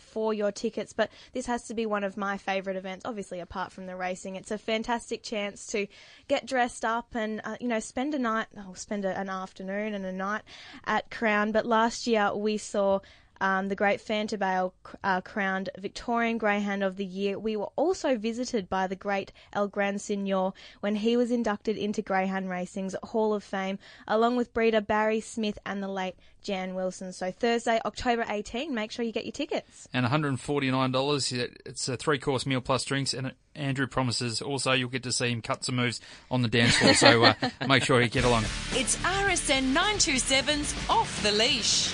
for 0.00 0.34
your 0.34 0.50
tickets. 0.50 0.92
But 0.92 1.10
this 1.32 1.46
has 1.46 1.62
to 1.64 1.74
be 1.74 1.86
one 1.86 2.02
of 2.02 2.16
my 2.16 2.36
favourite 2.36 2.76
events, 2.76 3.04
obviously, 3.04 3.38
apart 3.38 3.72
from 3.72 3.86
the 3.86 3.94
racing. 3.94 4.34
It's 4.34 4.50
a 4.50 4.58
fantastic 4.58 5.22
chance 5.22 5.66
to 5.68 5.86
get 6.26 6.46
dressed 6.46 6.84
up 6.84 7.14
and, 7.14 7.29
uh, 7.38 7.56
you 7.60 7.68
know, 7.68 7.78
spend 7.78 8.14
a 8.14 8.18
night, 8.18 8.48
oh, 8.56 8.74
spend 8.74 9.04
a, 9.04 9.16
an 9.16 9.28
afternoon 9.28 9.94
and 9.94 10.04
a 10.04 10.12
night 10.12 10.42
at 10.84 11.10
Crown. 11.10 11.52
But 11.52 11.66
last 11.66 12.08
year 12.08 12.34
we 12.34 12.58
saw 12.58 13.00
um, 13.40 13.68
the 13.68 13.74
great 13.74 14.00
Fanta 14.00 14.38
Bale 14.38 14.74
uh, 15.02 15.20
crowned 15.20 15.70
Victorian 15.78 16.38
Greyhound 16.38 16.82
of 16.82 16.96
the 16.96 17.04
Year. 17.04 17.38
We 17.38 17.56
were 17.56 17.70
also 17.76 18.16
visited 18.16 18.68
by 18.68 18.86
the 18.86 18.96
great 18.96 19.32
El 19.52 19.68
Gran 19.68 19.98
Senor 19.98 20.52
when 20.80 20.96
he 20.96 21.16
was 21.16 21.30
inducted 21.30 21.76
into 21.76 22.02
Greyhound 22.02 22.50
Racing's 22.50 22.94
Hall 23.02 23.34
of 23.34 23.42
Fame, 23.42 23.78
along 24.06 24.36
with 24.36 24.52
breeder 24.52 24.80
Barry 24.80 25.20
Smith 25.20 25.58
and 25.64 25.82
the 25.82 25.88
late 25.88 26.16
Jan 26.42 26.74
Wilson. 26.74 27.12
So 27.12 27.30
Thursday, 27.30 27.80
October 27.84 28.24
18, 28.28 28.74
make 28.74 28.90
sure 28.90 29.04
you 29.04 29.12
get 29.12 29.24
your 29.24 29.32
tickets. 29.32 29.88
And 29.92 30.06
$149. 30.06 31.50
It's 31.66 31.88
a 31.88 31.96
three 31.96 32.18
course 32.18 32.46
meal 32.46 32.60
plus 32.60 32.84
drinks. 32.84 33.14
And 33.14 33.34
Andrew 33.54 33.86
promises 33.86 34.40
also 34.40 34.72
you'll 34.72 34.88
get 34.88 35.02
to 35.04 35.12
see 35.12 35.30
him 35.30 35.42
cut 35.42 35.64
some 35.64 35.76
moves 35.76 36.00
on 36.30 36.42
the 36.42 36.48
dance 36.48 36.76
floor. 36.76 36.94
So 36.94 37.24
uh, 37.24 37.34
make 37.68 37.82
sure 37.82 38.00
you 38.00 38.08
get 38.08 38.24
along. 38.24 38.44
It's 38.72 38.96
RSN 38.96 39.74
927's 39.74 40.74
Off 40.88 41.22
the 41.22 41.32
Leash. 41.32 41.92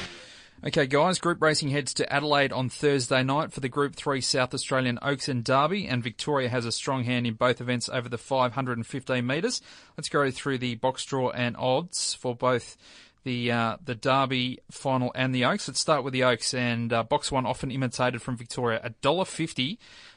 Okay, 0.64 0.86
guys, 0.86 1.18
group 1.18 1.42
racing 1.42 1.68
heads 1.68 1.92
to 1.94 2.10
Adelaide 2.10 2.50
on 2.50 2.70
Thursday 2.70 3.22
night 3.22 3.52
for 3.52 3.60
the 3.60 3.68
Group 3.68 3.94
3 3.94 4.22
South 4.22 4.54
Australian 4.54 4.98
Oaks 5.02 5.28
and 5.28 5.44
Derby, 5.44 5.86
and 5.86 6.02
Victoria 6.02 6.48
has 6.48 6.64
a 6.64 6.72
strong 6.72 7.04
hand 7.04 7.26
in 7.26 7.34
both 7.34 7.60
events 7.60 7.90
over 7.90 8.08
the 8.08 8.16
515 8.16 9.26
metres. 9.26 9.60
Let's 9.98 10.08
go 10.08 10.30
through 10.30 10.56
the 10.58 10.76
box 10.76 11.04
draw 11.04 11.28
and 11.28 11.58
odds 11.58 12.14
for 12.14 12.34
both 12.34 12.78
the 13.24 13.52
uh, 13.52 13.76
the 13.84 13.94
Derby 13.94 14.60
final 14.70 15.12
and 15.14 15.34
the 15.34 15.44
Oaks. 15.44 15.68
Let's 15.68 15.80
start 15.80 16.04
with 16.04 16.14
the 16.14 16.24
Oaks, 16.24 16.54
and 16.54 16.90
uh, 16.90 17.02
box 17.02 17.30
one 17.30 17.44
often 17.44 17.70
imitated 17.70 18.22
from 18.22 18.38
Victoria, 18.38 18.80
$1.50 19.02 19.76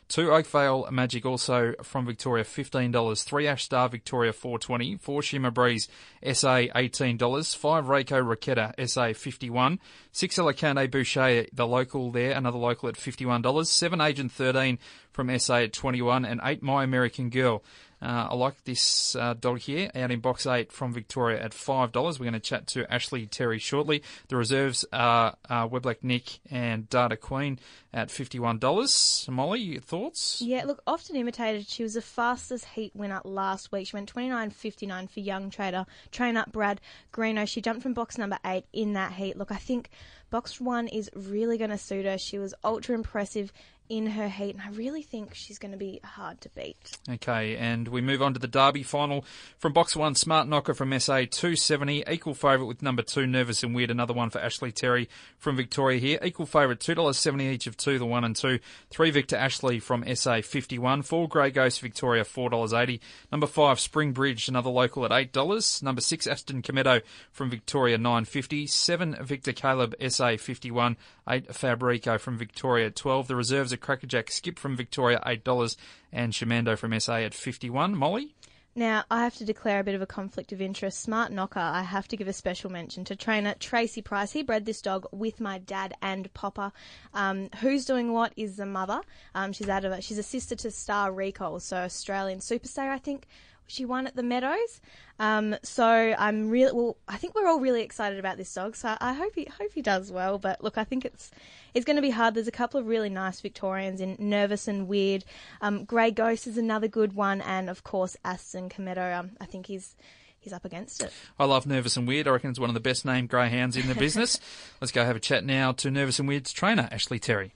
Two 0.10 0.32
Oakvale 0.32 0.88
Magic 0.90 1.24
also 1.24 1.76
from 1.84 2.08
Victoria, 2.08 2.44
$15. 2.44 3.24
Three 3.24 3.46
Ash 3.46 3.64
Star 3.64 3.88
Victoria, 3.88 4.34
420 4.34 4.96
Four 4.96 5.22
Shimmer 5.22 5.52
Breeze 5.52 5.88
SA, 6.24 6.66
$18. 6.76 7.56
Five 7.56 7.86
Reiko 7.86 8.24
Raketa 8.24 8.90
SA, 8.90 9.14
51 9.14 9.80
Six 10.12 10.40
Alicante 10.40 10.88
Boucher, 10.88 11.46
the 11.54 11.68
local 11.68 12.12
there, 12.12 12.32
another 12.32 12.58
local 12.58 12.90
at 12.90 12.96
$51. 12.96 13.68
Seven 13.68 14.02
Agent 14.02 14.32
13 14.32 14.80
from 15.12 15.38
SA 15.38 15.58
at 15.58 15.74
21 15.74 16.26
And 16.26 16.42
eight 16.44 16.64
My 16.64 16.84
American 16.84 17.30
Girl 17.30 17.64
uh, 18.02 18.28
I 18.32 18.36
like 18.36 18.64
this 18.64 19.16
uh, 19.16 19.34
dog 19.34 19.60
here 19.60 19.92
out 19.94 20.12
in 20.12 20.20
box 20.20 20.46
eight 20.46 20.72
from 20.72 20.94
Victoria 20.94 21.42
at 21.42 21.52
$5. 21.52 21.94
We're 21.94 22.18
going 22.18 22.34
to 22.34 22.40
chat 22.40 22.68
to 22.68 22.92
Ashley 22.92 23.26
Terry 23.28 23.60
shortly. 23.60 24.04
The 24.30 24.38
reserves 24.38 24.86
are 24.94 25.36
uh, 25.50 25.68
Weblack 25.68 25.98
Nick 26.04 26.40
and 26.50 26.90
Data 26.90 27.18
Queen 27.18 27.60
at 27.94 28.10
$51. 28.10 29.30
Molly, 29.30 29.60
your 29.60 29.82
thoughts? 29.82 30.42
Yeah, 30.42 30.64
look, 30.66 30.82
often 30.88 31.16
imitated. 31.16 31.68
She 31.68 31.84
was 31.84 31.96
the 31.96 32.02
fastest 32.02 32.66
heat 32.66 32.96
winner 32.96 33.22
last 33.26 33.72
week. 33.72 33.88
She 33.88 33.96
went 33.96 34.14
29.59 34.14 35.10
for 35.10 35.20
young 35.20 35.50
trader, 35.50 35.86
train 36.12 36.38
up 36.38 36.52
Brad 36.52 36.80
Greeno. 37.12 37.48
She 37.48 37.62
jumped 37.62 37.84
from 37.84 37.94
box 37.94 38.18
number 38.18 38.40
eight 38.46 38.66
in 38.72 38.94
that 38.94 39.14
heat. 39.14 39.38
Look, 39.38 39.52
I 39.52 39.58
think 39.58 39.90
box 40.30 40.62
one 40.62 40.88
is 40.88 41.10
really 41.16 41.58
going 41.58 41.72
to 41.72 41.78
suit 41.78 42.06
her. 42.06 42.18
She 42.18 42.38
was 42.38 42.54
ultra 42.64 42.96
impressive 42.96 43.52
in 43.90 44.06
her 44.06 44.30
heat, 44.30 44.56
and 44.56 44.62
I 44.62 44.70
really 44.70 45.02
think 45.02 45.34
she's 45.34 45.58
going 45.58 45.72
to 45.72 45.78
be 45.78 46.00
hard 46.04 46.40
to 46.42 46.50
beat. 46.50 46.98
Okay, 47.10 47.58
and 47.58 47.88
we 47.88 48.02
move 48.02 48.22
on 48.22 48.36
to 48.36 48.40
the 48.40 48.48
Derby 48.48 48.84
final 48.84 49.26
from 49.58 49.74
box 49.74 49.96
one. 49.96 50.14
Smart 50.14 50.48
Knocker 50.48 50.76
from 50.76 50.98
SA 51.00 51.26
270, 51.32 52.04
equal 52.08 52.36
favourite 52.36 52.68
with 52.68 52.84
number 52.84 53.02
two, 53.02 53.26
Nervous 53.26 53.64
An 53.64 53.74
Weird. 53.74 53.90
Another 53.90 54.14
one 54.14 54.30
for 54.30 54.40
Ashley 54.40 54.72
Terry 54.72 55.10
from 55.40 55.56
Victoria 55.56 56.00
here. 56.00 56.20
Equal 56.24 56.46
favourite, 56.46 56.80
two 56.80 56.94
dollars 56.94 57.18
seventy 57.18 57.48
each 57.48 57.66
of 57.66 57.76
two, 57.78 57.98
the 57.98 58.06
one 58.06 58.24
and 58.24 58.36
two. 58.36 58.60
Three 58.92 59.10
Victor 59.10 59.36
Ashley 59.36 59.80
from 59.80 60.04
SA 60.16 60.42
51. 60.42 61.02
Four 61.02 61.28
Grey 61.28 61.50
Ghost 61.50 61.82
Victoria 61.82 62.24
four 62.24 62.52
dollars 62.52 62.74
eighty. 62.74 63.02
Number 63.32 63.48
five 63.48 63.80
Spring 63.80 64.12
Bridge, 64.12 64.48
another 64.48 64.70
local 64.70 65.04
at 65.04 65.12
eight 65.12 65.34
dollars. 65.34 65.82
Number 65.82 66.02
six 66.02 66.28
Aston 66.28 66.62
Cometto 66.62 67.02
from 67.32 67.50
Victoria 67.50 67.98
nine 67.98 68.26
fifty. 68.26 68.68
Seven 68.68 69.18
Victor 69.20 69.52
Caleb 69.52 69.96
SA 70.10 70.38
fifty 70.38 70.70
one. 70.70 70.96
Eight 71.28 71.48
Fabrico 71.48 72.20
from 72.20 72.38
Victoria 72.38 72.92
twelve. 72.92 73.28
The 73.28 73.36
reserves 73.36 73.74
are 73.74 73.79
Crackerjack 73.80 74.32
Skip 74.32 74.60
from 74.60 74.76
Victoria 74.76 75.22
$8 75.26 75.76
and 76.12 76.34
Shamando 76.34 76.78
from 76.78 76.98
SA 77.00 77.16
at 77.16 77.34
51 77.34 77.96
Molly? 77.96 78.36
Now, 78.76 79.04
I 79.10 79.24
have 79.24 79.36
to 79.38 79.46
declare 79.46 79.80
a 79.80 79.84
bit 79.84 79.96
of 79.96 80.02
a 80.02 80.06
conflict 80.06 80.52
of 80.52 80.62
interest. 80.62 81.02
Smart 81.02 81.32
Knocker, 81.32 81.60
I 81.60 81.82
have 81.82 82.08
to 82.10 82.18
give 82.18 82.28
a 82.28 82.34
special 82.34 82.70
mention 82.70 83.04
to 83.06 83.16
trainer 83.16 83.56
Tracy 83.60 84.02
Price. 84.02 84.32
He 84.32 84.44
bred 84.44 84.66
this 84.66 84.82
dog 84.82 85.08
with 85.12 85.42
my 85.42 85.58
dad 85.58 85.96
and 86.02 86.32
Popper. 86.34 86.72
Um, 87.14 87.50
who's 87.60 87.86
doing 87.86 88.14
what 88.14 88.32
is 88.38 88.58
the 88.58 88.66
mother. 88.66 89.02
Um, 89.34 89.54
she's 89.54 89.70
out 89.70 89.86
of 89.86 89.92
it. 89.92 90.04
She's 90.04 90.20
a 90.20 90.24
sister 90.24 90.56
to 90.56 90.72
Star 90.72 91.12
Recall, 91.12 91.60
so 91.60 91.78
Australian 91.78 92.40
superstar, 92.40 92.90
I 92.90 93.00
think 93.00 93.28
she 93.70 93.86
won 93.86 94.08
at 94.08 94.16
the 94.16 94.24
Meadows. 94.24 94.82
Um, 95.20 95.56
so 95.64 95.86
I'm 95.86 96.50
really 96.50 96.72
well. 96.72 96.98
I 97.08 97.18
think 97.18 97.36
we're 97.36 97.48
all 97.48 97.60
really 97.60 97.82
excited 97.82 98.20
about 98.20 98.38
this 98.38 98.54
dog. 98.54 98.76
So 98.76 98.96
I 99.00 99.14
hope 99.14 99.36
he 99.36 99.48
hope 99.60 99.74
he 99.74 99.82
does 99.82 100.12
well. 100.12 100.38
But 100.38 100.64
look, 100.64 100.78
I 100.78 100.84
think 100.84 101.06
it's 101.06 101.32
it's 101.74 101.86
going 101.86 101.98
to 101.98 102.02
be 102.02 102.10
hard. 102.10 102.36
There's 102.36 102.48
a 102.48 102.52
couple 102.52 102.80
of 102.80 102.88
really 102.88 103.10
nice 103.10 103.42
Victorians 103.42 104.02
in 104.02 104.16
Nervous 104.20 104.68
An 104.68 104.88
Weird. 104.88 105.26
Um, 105.62 105.86
Grey 105.86 106.12
Ghost 106.12 106.48
is 106.48 106.58
another 106.58 106.88
good 106.88 107.14
one, 107.14 107.42
and 107.42 107.70
of 107.70 107.84
course 107.84 108.16
Aston 108.24 108.70
Cometto. 108.70 109.20
Um, 109.20 109.32
I 109.42 109.46
think 109.46 109.66
he's 109.66 109.96
he's 110.40 110.54
up 110.54 110.66
against 110.66 111.04
it. 111.04 111.12
I 111.38 111.46
love 111.46 111.68
Nervous 111.68 111.98
An 111.98 112.06
Weird. 112.06 112.28
I 112.28 112.32
reckon 112.32 112.50
it's 112.50 112.60
one 112.60 112.70
of 112.70 112.74
the 112.74 112.80
best 112.80 113.06
named 113.06 113.30
greyhounds 113.30 113.76
in 113.76 113.88
the 113.88 113.96
business. 114.00 114.40
Let's 114.80 114.92
go 114.92 115.04
have 115.04 115.16
a 115.16 115.20
chat 115.20 115.44
now 115.44 115.74
to 115.74 115.92
Nervous 115.92 116.20
An 116.20 116.28
Weird's 116.28 116.54
trainer, 116.54 116.88
Ashley 116.92 117.20
Terry. 117.20 117.54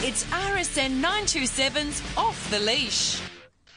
It's 0.00 0.24
RSN 0.24 1.00
927's 1.00 2.02
Off 2.18 2.50
the 2.50 2.60
Leash. 2.60 3.20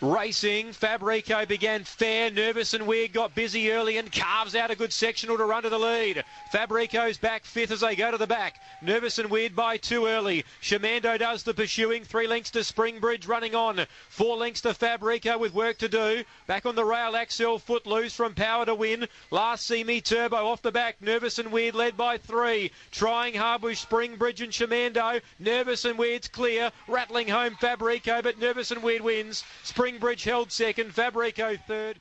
Racing, 0.02 0.72
Fabrico 0.72 1.46
began 1.46 1.84
fair, 1.84 2.32
nervous 2.32 2.74
an 2.74 2.86
weird, 2.86 3.12
got 3.12 3.36
busy 3.36 3.70
early 3.70 3.98
and 3.98 4.10
carves 4.10 4.56
out 4.56 4.72
a 4.72 4.76
good 4.76 4.94
sectional 4.94 5.38
to 5.38 5.44
run 5.44 5.64
to 5.64 5.70
the 5.70 5.78
lead. 5.78 6.24
Fabrico's 6.54 7.18
back 7.18 7.44
fifth 7.44 7.72
as 7.72 7.82
they 7.82 7.98
go 7.98 8.10
to 8.10 8.18
the 8.18 8.26
back. 8.26 8.62
Nervous 8.82 9.20
an 9.20 9.28
weird 9.28 9.58
by 9.58 9.76
two 9.76 10.08
early. 10.08 10.46
Shamando 10.62 11.20
does 11.20 11.44
the 11.44 11.54
pursuing, 11.54 12.06
three 12.06 12.28
lengths 12.28 12.52
to 12.52 12.60
Springbridge 12.60 13.28
running 13.28 13.56
on. 13.56 13.86
Four 14.08 14.38
lengths 14.38 14.62
to 14.62 14.74
Fabrico 14.74 15.38
with 15.38 15.54
work 15.54 15.78
to 15.80 15.90
do. 15.90 16.24
Back 16.48 16.66
on 16.66 16.76
the 16.76 16.86
rail, 16.86 17.18
Axel 17.18 17.60
Footloose 17.60 18.16
from 18.16 18.34
Power 18.34 18.66
to 18.68 18.76
Win. 18.76 19.06
Last 19.32 19.66
See 19.66 19.84
Me 19.84 20.00
Turbo 20.00 20.48
off 20.48 20.62
the 20.62 20.72
back, 20.72 21.02
nervous 21.02 21.40
an 21.40 21.52
weird 21.52 21.76
led 21.76 21.98
by 21.98 22.18
three. 22.18 22.72
Trying 22.92 23.34
Harbush, 23.34 23.86
Springbridge 23.86 24.40
and 24.40 24.54
Shamando. 24.54 25.20
Nervous 25.40 25.84
an 25.84 25.98
weird's 25.98 26.30
clear. 26.30 26.72
Rattling 26.88 27.28
home 27.28 27.56
Fabrico, 27.56 28.24
but 28.24 28.40
nervous 28.40 28.72
an 28.72 28.82
weird 28.82 29.02
wins. 29.02 29.44
Spring 29.64 29.89
Springbridge 29.90 30.24
held 30.24 30.52
second, 30.52 30.94
Fabrico 30.94 31.60
third. 31.68 32.00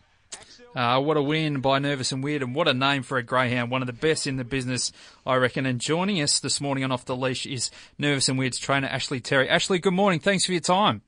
Uh, 0.76 1.00
what 1.00 1.16
a 1.16 1.22
win 1.22 1.60
by 1.60 1.78
Nervous 1.78 2.12
An 2.12 2.20
Weird, 2.20 2.42
and 2.42 2.54
what 2.54 2.68
a 2.68 2.74
name 2.74 3.02
for 3.02 3.16
a 3.16 3.22
greyhound. 3.22 3.70
One 3.70 3.80
of 3.80 3.86
the 3.86 3.94
best 3.94 4.26
in 4.26 4.36
the 4.36 4.44
business, 4.44 4.92
I 5.26 5.36
reckon. 5.36 5.64
And 5.64 5.80
joining 5.80 6.20
us 6.20 6.38
this 6.38 6.60
morning 6.60 6.84
on 6.84 6.92
Off 6.92 7.06
the 7.06 7.16
Leash 7.16 7.46
is 7.46 7.70
Nervous 7.96 8.28
An 8.28 8.36
Weird's 8.36 8.58
trainer, 8.58 8.88
Ashley 8.88 9.20
Terry. 9.20 9.48
Ashley, 9.48 9.78
good 9.78 9.94
morning. 9.94 10.20
Thanks 10.20 10.44
for 10.44 10.52
your 10.52 10.60
time. 10.60 11.00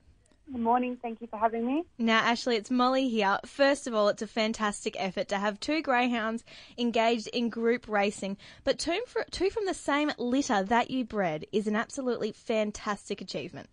Good 0.51 0.63
morning. 0.63 0.97
Thank 1.01 1.21
you 1.21 1.27
for 1.27 1.39
having 1.39 1.67
me. 1.67 1.85
Now, 1.99 2.21
Ashley, 2.21 2.57
it's 2.57 2.71
Molly 2.71 3.11
here. 3.11 3.39
First 3.45 3.87
of 3.87 3.95
all, 3.95 4.09
it's 4.09 4.23
a 4.23 4.27
fantastic 4.27 4.97
effort 4.99 5.29
to 5.29 5.39
have 5.39 5.61
two 5.61 5.83
greyhounds 5.83 6.45
engaged 6.79 7.29
in 7.29 7.51
group 7.51 7.89
racing, 7.89 8.39
but 8.65 8.79
two, 8.79 9.01
two 9.31 9.51
from 9.51 9.67
the 9.67 9.75
same 9.75 10.11
litter 10.17 10.63
that 10.63 10.91
you 10.91 11.05
bred 11.05 11.45
is 11.53 11.67
an 11.67 11.77
absolutely 11.77 12.33
fantastic 12.33 13.21
achievement. 13.21 13.69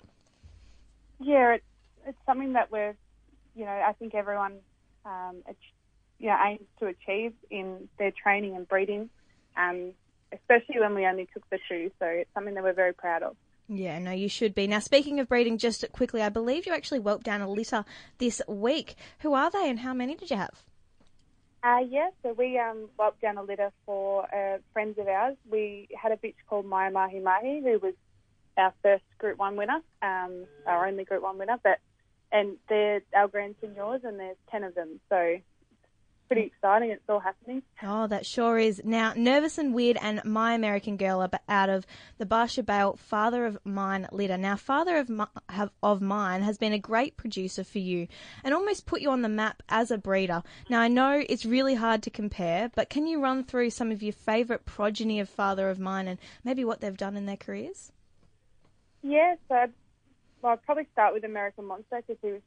Yeah, 1.19 1.53
it's, 1.53 1.65
it's 2.07 2.17
something 2.25 2.53
that 2.53 2.71
we're 2.71 2.95
you 3.57 3.65
know, 3.65 3.71
I 3.71 3.93
think 3.93 4.13
everyone, 4.13 4.59
um, 5.03 5.41
you 6.19 6.27
know, 6.27 6.37
aims 6.45 6.61
to 6.79 6.85
achieve 6.85 7.33
in 7.49 7.89
their 7.97 8.11
training 8.11 8.55
and 8.55 8.67
breeding, 8.67 9.09
um, 9.57 9.93
especially 10.31 10.79
when 10.79 10.93
we 10.93 11.07
only 11.07 11.27
took 11.33 11.49
the 11.49 11.57
two. 11.67 11.91
So 11.99 12.05
it's 12.05 12.29
something 12.35 12.53
that 12.53 12.63
we're 12.63 12.73
very 12.73 12.93
proud 12.93 13.23
of. 13.23 13.35
Yeah, 13.67 13.97
no, 13.99 14.11
you 14.11 14.29
should 14.29 14.53
be. 14.55 14.67
Now, 14.67 14.79
speaking 14.79 15.19
of 15.19 15.27
breeding, 15.27 15.57
just 15.57 15.83
quickly, 15.91 16.21
I 16.21 16.29
believe 16.29 16.67
you 16.67 16.73
actually 16.73 16.99
whelped 16.99 17.25
down 17.25 17.41
a 17.41 17.49
litter 17.49 17.83
this 18.19 18.41
week. 18.47 18.95
Who 19.19 19.33
are 19.33 19.49
they 19.49 19.69
and 19.69 19.79
how 19.79 19.93
many 19.93 20.15
did 20.15 20.29
you 20.29 20.37
have? 20.37 20.63
Uh, 21.63 21.79
yeah, 21.89 22.09
so 22.21 22.33
we 22.33 22.57
um, 22.59 22.87
whelped 22.97 23.19
down 23.21 23.37
a 23.37 23.43
litter 23.43 23.71
for 23.85 24.23
uh, 24.33 24.59
friends 24.71 24.97
of 24.99 25.07
ours. 25.07 25.35
We 25.49 25.89
had 25.99 26.11
a 26.11 26.15
bitch 26.15 26.35
called 26.47 26.65
Maya 26.65 26.91
Mahi 26.91 27.19
Mahi, 27.19 27.61
who 27.61 27.79
was 27.79 27.95
our 28.55 28.73
first 28.83 29.03
Group 29.17 29.39
1 29.39 29.57
winner, 29.57 29.81
um, 30.01 30.45
our 30.65 30.87
only 30.87 31.03
Group 31.03 31.23
1 31.23 31.37
winner, 31.37 31.57
but 31.61 31.79
and 32.31 32.57
they're 32.69 33.01
our 33.15 33.27
grand 33.27 33.55
seniors, 33.61 34.01
and 34.03 34.19
there's 34.19 34.37
ten 34.49 34.63
of 34.63 34.75
them. 34.75 34.99
So 35.09 35.37
pretty 36.27 36.43
exciting. 36.43 36.91
It's 36.91 37.01
all 37.07 37.19
happening. 37.19 37.63
Oh, 37.81 38.07
that 38.07 38.25
sure 38.25 38.59
is. 38.59 38.81
Now, 38.83 39.13
Nervous 39.15 39.57
An 39.57 39.73
Weird 39.73 39.97
and 40.01 40.21
My 40.25 40.53
American 40.53 40.97
Girl 40.97 41.21
are 41.21 41.29
out 41.47 41.69
of 41.69 41.85
the 42.17 42.25
Barcia 42.25 42.65
Bale 42.65 42.97
Father 42.97 43.45
of 43.45 43.57
Mine 43.63 44.07
litter. 44.11 44.37
Now, 44.37 44.57
Father 44.57 44.97
of, 44.97 45.09
my, 45.09 45.27
have, 45.49 45.71
of 45.81 46.01
Mine 46.01 46.41
has 46.41 46.57
been 46.57 46.73
a 46.73 46.79
great 46.79 47.17
producer 47.17 47.63
for 47.63 47.79
you 47.79 48.07
and 48.43 48.53
almost 48.53 48.85
put 48.85 49.01
you 49.01 49.09
on 49.09 49.21
the 49.21 49.29
map 49.29 49.63
as 49.69 49.89
a 49.89 49.97
breeder. 49.97 50.43
Now, 50.69 50.81
I 50.81 50.89
know 50.89 51.23
it's 51.29 51.45
really 51.45 51.75
hard 51.75 52.03
to 52.03 52.09
compare, 52.09 52.69
but 52.75 52.89
can 52.89 53.07
you 53.07 53.21
run 53.21 53.43
through 53.43 53.69
some 53.69 53.91
of 53.91 54.03
your 54.03 54.13
favourite 54.13 54.65
progeny 54.65 55.19
of 55.19 55.29
Father 55.29 55.69
of 55.69 55.79
Mine 55.79 56.07
and 56.07 56.19
maybe 56.43 56.65
what 56.65 56.81
they've 56.81 56.97
done 56.97 57.15
in 57.15 57.25
their 57.25 57.37
careers? 57.37 57.91
Yeah, 59.01 59.35
so 59.47 59.67
well, 60.41 60.53
I'd 60.53 60.63
probably 60.63 60.87
start 60.93 61.13
with 61.13 61.23
American 61.23 61.65
Monster 61.65 62.01
because 62.05 62.17
he 62.21 62.31
was 62.31 62.41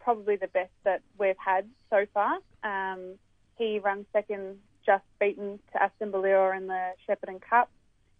probably 0.00 0.36
the 0.36 0.48
best 0.48 0.72
that 0.84 1.02
we've 1.18 1.36
had 1.36 1.68
so 1.90 2.06
far. 2.14 2.38
Um, 2.62 3.14
he 3.56 3.78
ran 3.78 4.06
second, 4.12 4.58
just 4.86 5.04
beaten 5.20 5.58
to 5.72 5.82
Aston 5.82 6.12
Ballure 6.12 6.56
in 6.56 6.66
the 6.66 6.92
Shepparton 7.06 7.40
Cup. 7.40 7.70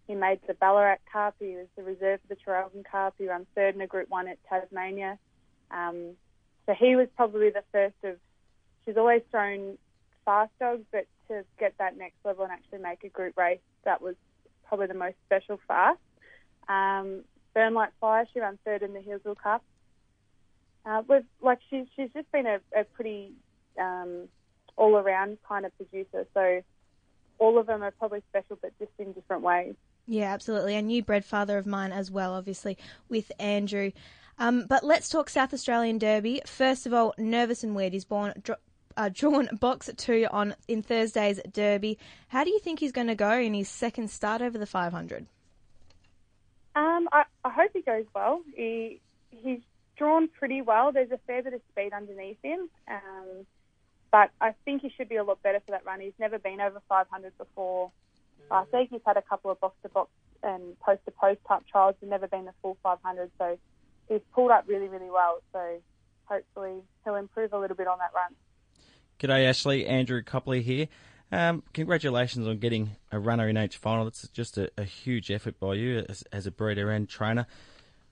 He 0.07 0.15
made 0.15 0.39
the 0.47 0.53
Ballarat 0.53 0.97
Cup. 1.11 1.35
He 1.39 1.55
was 1.55 1.67
the 1.75 1.83
reserve 1.83 2.19
for 2.21 2.35
the 2.35 2.35
Traralgon 2.35 2.83
Cup. 2.83 3.15
He 3.17 3.27
ran 3.27 3.45
third 3.55 3.75
in 3.75 3.81
a 3.81 3.87
Group 3.87 4.09
One 4.09 4.27
at 4.27 4.37
Tasmania. 4.49 5.17
Um, 5.71 6.15
so 6.65 6.73
he 6.73 6.95
was 6.95 7.07
probably 7.15 7.49
the 7.49 7.63
first 7.71 7.95
of. 8.03 8.17
She's 8.85 8.97
always 8.97 9.21
thrown 9.29 9.77
fast 10.25 10.51
dogs, 10.59 10.83
but 10.91 11.05
to 11.27 11.43
get 11.59 11.75
that 11.77 11.97
next 11.97 12.17
level 12.25 12.43
and 12.43 12.51
actually 12.51 12.79
make 12.79 13.03
a 13.03 13.09
group 13.09 13.37
race, 13.37 13.59
that 13.83 14.01
was 14.01 14.15
probably 14.67 14.87
the 14.87 14.93
most 14.93 15.15
special 15.25 15.59
us. 15.69 15.97
Um, 16.67 17.23
Burn 17.53 17.73
Like 17.73 17.91
Fire. 17.99 18.27
She 18.33 18.39
ran 18.39 18.57
third 18.65 18.83
in 18.83 18.93
the 18.93 18.99
Healesville 18.99 19.37
Cup. 19.37 19.63
Uh, 20.85 21.01
with 21.07 21.25
like 21.41 21.59
she's 21.69 21.85
she's 21.95 22.09
just 22.13 22.31
been 22.31 22.47
a, 22.47 22.59
a 22.75 22.83
pretty 22.83 23.31
um, 23.79 24.27
all 24.75 24.95
around 24.95 25.37
kind 25.47 25.65
of 25.65 25.75
producer. 25.77 26.25
So 26.33 26.61
all 27.37 27.57
of 27.57 27.67
them 27.67 27.83
are 27.83 27.91
probably 27.91 28.21
special, 28.29 28.57
but 28.61 28.71
just 28.79 28.91
in 28.97 29.13
different 29.13 29.43
ways. 29.43 29.75
Yeah, 30.05 30.33
absolutely. 30.33 30.75
A 30.75 30.81
new 30.81 31.03
bred 31.03 31.23
father 31.23 31.57
of 31.57 31.65
mine 31.65 31.91
as 31.91 32.09
well, 32.09 32.33
obviously, 32.33 32.77
with 33.09 33.31
Andrew. 33.39 33.91
Um, 34.39 34.65
but 34.67 34.83
let's 34.83 35.09
talk 35.09 35.29
South 35.29 35.53
Australian 35.53 35.97
Derby. 35.97 36.41
First 36.45 36.85
of 36.85 36.93
all, 36.93 37.13
Nervous 37.17 37.63
An 37.63 37.75
Weird. 37.75 37.93
He's 37.93 38.05
born, 38.05 38.33
uh, 38.97 39.09
drawn 39.13 39.49
box 39.59 39.89
two 39.97 40.27
on 40.31 40.55
in 40.67 40.81
Thursday's 40.81 41.39
Derby. 41.51 41.97
How 42.29 42.43
do 42.43 42.49
you 42.49 42.59
think 42.59 42.79
he's 42.79 42.91
going 42.91 43.07
to 43.07 43.15
go 43.15 43.33
in 43.33 43.53
his 43.53 43.69
second 43.69 44.09
start 44.09 44.41
over 44.41 44.57
the 44.57 44.65
500? 44.65 45.27
Um, 46.79 47.09
I, 47.11 47.23
I 47.43 47.49
hope 47.49 47.71
he 47.73 47.81
goes 47.81 48.05
well. 48.15 48.41
He 48.55 49.01
he's 49.31 49.59
drawn 49.97 50.29
pretty 50.29 50.61
well. 50.61 50.93
There's 50.93 51.11
a 51.11 51.19
fair 51.27 51.43
bit 51.43 51.53
of 51.53 51.61
speed 51.71 51.91
underneath 51.93 52.37
him, 52.41 52.69
um, 52.87 53.45
but 54.11 54.31
I 54.39 54.53
think 54.63 54.81
he 54.83 54.89
should 54.95 55.09
be 55.09 55.17
a 55.17 55.23
lot 55.23 55.43
better 55.43 55.59
for 55.65 55.71
that 55.71 55.85
run. 55.85 55.99
He's 55.99 56.13
never 56.17 56.39
been 56.39 56.61
over 56.61 56.81
500 56.87 57.37
before. 57.37 57.91
I 58.49 58.63
think 58.71 58.91
he's 58.91 59.01
had 59.05 59.17
a 59.17 59.21
couple 59.21 59.51
of 59.51 59.59
box 59.59 59.75
to 59.83 59.89
box 59.89 60.09
and 60.41 60.79
post 60.79 61.01
to 61.05 61.11
post 61.11 61.39
type 61.47 61.63
trials, 61.69 61.95
but 61.99 62.07
never 62.07 62.27
been 62.27 62.45
the 62.45 62.53
full 62.61 62.77
500. 62.81 63.29
So 63.37 63.59
he's 64.07 64.21
pulled 64.33 64.51
up 64.51 64.63
really, 64.67 64.87
really 64.87 65.09
well. 65.11 65.41
So 65.51 65.81
hopefully 66.25 66.81
he'll 67.03 67.15
improve 67.15 67.51
a 67.51 67.59
little 67.59 67.75
bit 67.75 67.87
on 67.87 67.99
that 67.99 68.11
run. 68.15 68.33
G'day, 69.19 69.49
Ashley. 69.49 69.85
Andrew 69.85 70.23
Copley 70.23 70.61
here. 70.61 70.87
Um, 71.31 71.63
congratulations 71.73 72.47
on 72.47 72.57
getting 72.57 72.91
a 73.11 73.19
runner 73.19 73.47
in 73.47 73.57
each 73.57 73.77
final. 73.77 74.07
It's 74.07 74.27
just 74.29 74.57
a, 74.57 74.71
a 74.77 74.83
huge 74.83 75.29
effort 75.29 75.59
by 75.59 75.75
you 75.75 76.05
as, 76.09 76.23
as, 76.31 76.47
a 76.47 76.51
breeder 76.51 76.89
and 76.89 77.07
trainer. 77.07 77.45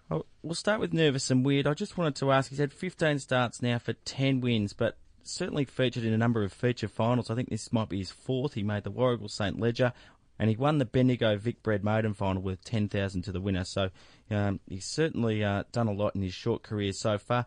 We'll 0.09 0.53
start 0.53 0.79
with 0.79 0.93
Nervous 0.93 1.29
An 1.31 1.43
Weird. 1.43 1.67
I 1.67 1.73
just 1.73 1.97
wanted 1.97 2.15
to 2.17 2.31
ask, 2.31 2.49
he's 2.49 2.59
had 2.59 2.71
15 2.71 3.19
starts 3.19 3.61
now 3.61 3.79
for 3.79 3.93
10 3.93 4.39
wins, 4.39 4.71
but 4.73 4.97
certainly 5.23 5.65
featured 5.65 6.05
in 6.05 6.13
a 6.13 6.17
number 6.17 6.43
of 6.43 6.53
feature 6.53 6.87
finals. 6.87 7.29
I 7.29 7.35
think 7.35 7.49
this 7.49 7.73
might 7.73 7.89
be 7.89 7.97
his 7.97 8.11
fourth. 8.11 8.53
He 8.53 8.63
made 8.63 8.83
the 8.83 8.91
Warragul 8.91 9.29
St. 9.29 9.59
Leger, 9.59 9.91
and 10.39 10.49
he 10.49 10.55
won 10.55 10.77
the 10.77 10.85
Bendigo 10.85 11.35
Vic 11.37 11.61
Bred 11.61 11.83
Maiden 11.83 12.13
final 12.13 12.41
with 12.41 12.63
10,000 12.63 13.23
to 13.23 13.31
the 13.31 13.41
winner. 13.41 13.65
So 13.65 13.89
um, 14.31 14.59
he's 14.69 14.85
certainly 14.85 15.43
uh, 15.43 15.63
done 15.71 15.87
a 15.87 15.93
lot 15.93 16.15
in 16.15 16.21
his 16.21 16.33
short 16.33 16.63
career 16.63 16.93
so 16.93 17.17
far. 17.17 17.45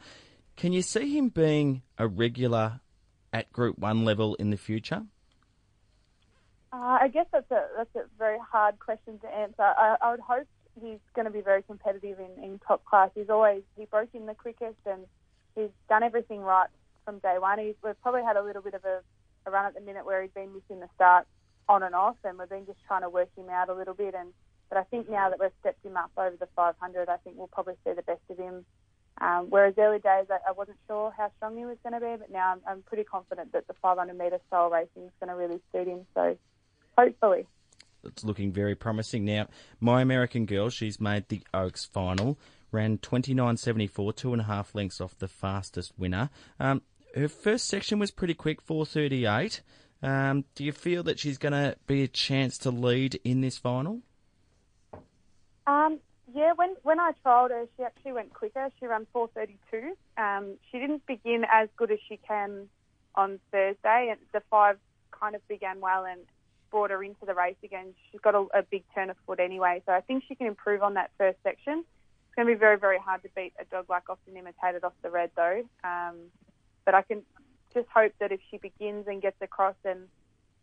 Can 0.57 0.73
you 0.73 0.83
see 0.83 1.17
him 1.17 1.29
being 1.29 1.83
a 1.97 2.07
regular 2.07 2.81
at 3.33 3.53
Group 3.53 3.79
1 3.79 4.05
level 4.05 4.35
in 4.35 4.51
the 4.51 4.59
future? 4.59 5.05
Uh, 6.73 6.99
I 7.01 7.09
guess 7.09 7.27
that's 7.33 7.51
a 7.51 7.67
that's 7.77 7.95
a 7.97 8.05
very 8.19 8.39
hard 8.39 8.79
question 8.79 9.19
to 9.21 9.29
answer. 9.29 9.63
I, 9.63 9.97
I 10.01 10.11
would 10.13 10.21
hope 10.21 10.47
he's 10.81 11.01
going 11.15 11.25
to 11.25 11.33
be 11.33 11.41
very 11.41 11.63
competitive 11.63 12.19
in, 12.21 12.45
in 12.45 12.61
top 12.61 12.85
class. 12.85 13.11
He's 13.15 13.29
always 13.29 13.63
he 13.77 13.87
broke 13.87 14.11
in 14.15 14.27
the 14.27 14.35
quickest 14.35 14.79
and 14.87 15.03
he's 15.57 15.71
done 15.89 16.05
everything 16.05 16.41
right 16.41 16.69
from 17.05 17.19
day 17.19 17.37
one. 17.39 17.59
He's 17.59 17.75
we've 17.83 18.01
probably 18.03 18.23
had 18.23 18.37
a 18.37 18.43
little 18.43 18.63
bit 18.63 18.75
of 18.75 18.85
a, 18.85 19.01
a 19.47 19.51
run 19.51 19.67
at 19.67 19.75
the 19.75 19.81
minute 19.81 20.07
where 20.07 20.23
he's 20.23 20.31
been 20.31 20.55
missing 20.55 20.81
the 20.81 20.89
start 20.95 21.27
on 21.69 21.83
and 21.83 21.95
off, 21.95 22.17
and 22.25 22.39
we've 22.39 22.49
been 22.49 22.67
just 22.67 22.79
trying 22.87 23.03
to 23.03 23.11
work 23.11 23.31
him 23.37 23.49
out 23.51 23.69
a 23.69 23.75
little 23.75 23.95
bit. 23.95 24.15
And 24.15 24.33
but 24.69 24.79
I 24.79 24.85
think 24.85 25.11
now 25.11 25.29
that 25.29 25.41
we've 25.41 25.51
stepped 25.61 25.85
him 25.85 25.97
up 25.97 26.13
over 26.17 26.37
the 26.39 26.49
500, 26.55 27.09
I 27.09 27.17
think 27.19 27.37
we'll 27.37 27.49
probably 27.49 27.75
see 27.85 27.93
the 27.95 28.03
best 28.03 28.23
of 28.31 28.39
him. 28.39 28.65
Um, 29.21 29.47
whereas 29.51 29.75
early 29.77 29.99
days, 29.99 30.27
I, 30.31 30.39
I 30.49 30.53
wasn't 30.53 30.79
sure 30.87 31.13
how 31.17 31.31
strong 31.37 31.57
he 31.57 31.67
was 31.67 31.77
going 31.83 31.93
to 31.93 32.01
be, 32.01 32.17
but 32.17 32.31
now 32.31 32.53
I'm, 32.53 32.61
I'm 32.67 32.83
pretty 32.83 33.05
confident 33.05 33.53
that 33.53 33.67
the 33.67 33.75
500 33.83 34.17
metre 34.17 34.39
style 34.47 34.71
racing 34.71 35.03
is 35.03 35.13
going 35.19 35.29
to 35.29 35.35
really 35.35 35.61
suit 35.73 35.89
him. 35.89 36.07
So 36.15 36.39
hopefully. 37.01 37.47
It's 38.05 38.25
looking 38.25 38.53
very 38.53 38.75
promising 38.75 39.25
now. 39.25 39.49
My 39.79 40.01
American 40.03 40.47
Girl, 40.47 40.71
she's 40.71 41.01
made 41.01 41.29
the 41.29 41.43
Oaks 41.53 41.85
final, 41.85 42.39
ran 42.73 42.99
29.74, 42.99 44.17
two 44.17 44.33
and 44.33 44.41
a 44.41 44.45
half 44.45 44.75
lengths 44.75 45.01
off 45.01 45.19
the 45.19 45.29
fastest 45.29 45.93
winner. 45.99 46.31
Um, 46.59 46.83
her 47.15 47.29
first 47.29 47.67
section 47.67 47.99
was 47.99 48.11
pretty 48.11 48.35
quick, 48.35 48.65
4.38. 48.65 49.61
Um, 50.03 50.45
do 50.55 50.65
you 50.65 50.73
feel 50.73 51.03
that 51.03 51.19
she's 51.19 51.37
going 51.37 51.53
to 51.53 51.77
be 51.87 52.03
a 52.03 52.09
chance 52.09 52.57
to 52.59 52.71
lead 52.71 53.21
in 53.23 53.43
this 53.43 53.59
final? 53.59 54.01
Um, 55.67 55.99
yeah, 56.35 56.53
when 56.55 56.75
when 56.83 56.99
I 56.99 57.13
trialled 57.25 57.51
her, 57.51 57.67
she 57.77 57.83
actually 57.83 58.13
went 58.13 58.33
quicker. 58.33 58.71
She 58.79 58.87
ran 58.87 59.07
4:32. 59.15 59.91
Um, 60.17 60.57
she 60.71 60.79
didn't 60.79 61.05
begin 61.07 61.45
as 61.53 61.69
good 61.77 61.91
as 61.91 61.99
she 62.09 62.19
can 62.27 62.69
on 63.15 63.41
Thursday, 63.53 64.09
and 64.11 64.19
the 64.33 64.41
five 64.49 64.79
kind 65.11 65.35
of 65.35 65.47
began 65.49 65.81
well 65.81 66.05
and 66.07 66.21
brought 66.71 66.91
her 66.91 67.03
into 67.03 67.27
the 67.27 67.35
race 67.35 67.57
again. 67.63 67.95
She's 68.11 68.21
got 68.21 68.35
a, 68.35 68.47
a 68.55 68.63
big 68.63 68.85
turn 68.95 69.11
of 69.11 69.17
foot 69.27 69.41
anyway, 69.41 69.83
so 69.87 69.93
I 69.93 70.01
think 70.01 70.25
she 70.27 70.35
can 70.35 70.47
improve 70.47 70.83
on 70.83 70.95
that 70.95 71.11
first 71.19 71.39
section. 71.43 71.85
It's 72.27 72.35
going 72.37 72.47
to 72.47 72.55
be 72.55 72.59
very 72.59 72.79
very 72.79 72.99
hard 72.99 73.23
to 73.23 73.29
beat 73.35 73.53
a 73.61 73.65
dog 73.65 73.87
like 73.89 74.09
Often 74.09 74.37
Imitated 74.37 74.85
off 74.85 74.93
the 75.03 75.11
red 75.11 75.31
though. 75.37 75.63
Um, 75.85 76.17
but 76.85 76.95
I 76.95 77.03
can 77.03 77.23
just 77.75 77.89
hope 77.95 78.13
that 78.21 78.33
if 78.33 78.41
she 78.51 78.59
begins 78.59 79.07
and 79.07 79.23
gets 79.23 79.41
across 79.41 79.77
and 79.85 80.09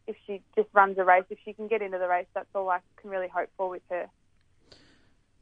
if 0.07 0.15
she 0.25 0.41
just 0.55 0.69
runs 0.73 0.97
a 0.97 1.03
race, 1.03 1.25
if 1.29 1.37
she 1.43 1.53
can 1.53 1.67
get 1.67 1.81
into 1.81 1.97
the 1.97 2.07
race, 2.07 2.27
that's 2.33 2.47
all 2.55 2.69
I 2.69 2.79
can 3.01 3.09
really 3.09 3.27
hope 3.27 3.49
for 3.57 3.69
with 3.69 3.81
her. 3.89 4.07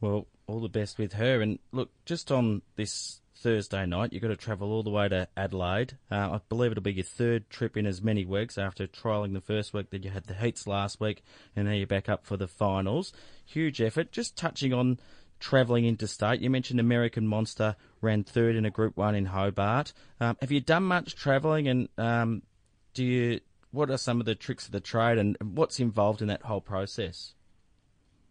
Well, 0.00 0.26
all 0.46 0.60
the 0.60 0.68
best 0.68 0.98
with 0.98 1.14
her. 1.14 1.40
And 1.40 1.58
look, 1.72 1.90
just 2.04 2.30
on 2.30 2.62
this 2.74 3.20
Thursday 3.36 3.84
night, 3.86 4.12
you've 4.12 4.22
got 4.22 4.28
to 4.28 4.36
travel 4.36 4.72
all 4.72 4.82
the 4.82 4.90
way 4.90 5.08
to 5.08 5.28
Adelaide. 5.36 5.98
Uh, 6.10 6.14
I 6.32 6.40
believe 6.48 6.72
it'll 6.72 6.82
be 6.82 6.94
your 6.94 7.04
third 7.04 7.50
trip 7.50 7.76
in 7.76 7.86
as 7.86 8.02
many 8.02 8.24
weeks 8.24 8.56
after 8.56 8.86
trialling 8.86 9.34
the 9.34 9.40
first 9.40 9.74
week. 9.74 9.90
Then 9.90 10.02
you 10.02 10.10
had 10.10 10.24
the 10.24 10.34
heats 10.34 10.66
last 10.66 11.00
week, 11.00 11.22
and 11.54 11.66
now 11.66 11.74
you're 11.74 11.86
back 11.86 12.08
up 12.08 12.24
for 12.24 12.36
the 12.36 12.48
finals. 12.48 13.12
Huge 13.44 13.80
effort. 13.80 14.10
Just 14.10 14.36
touching 14.36 14.72
on 14.72 14.98
travelling 15.38 15.84
interstate, 15.84 16.40
you 16.40 16.50
mentioned 16.50 16.80
American 16.80 17.26
Monster 17.26 17.76
ran 18.00 18.24
third 18.24 18.56
in 18.56 18.64
a 18.64 18.70
Group 18.70 18.96
One 18.96 19.14
in 19.14 19.26
Hobart. 19.26 19.92
Um, 20.20 20.36
have 20.40 20.50
you 20.50 20.60
done 20.60 20.84
much 20.84 21.14
travelling, 21.14 21.68
and 21.68 21.88
um, 21.98 22.42
do 22.94 23.04
you? 23.04 23.40
What 23.70 23.90
are 23.90 23.98
some 23.98 24.20
of 24.20 24.26
the 24.26 24.34
tricks 24.34 24.64
of 24.66 24.72
the 24.72 24.80
trade, 24.80 25.18
and 25.18 25.36
what's 25.42 25.78
involved 25.78 26.22
in 26.22 26.28
that 26.28 26.42
whole 26.42 26.62
process? 26.62 27.34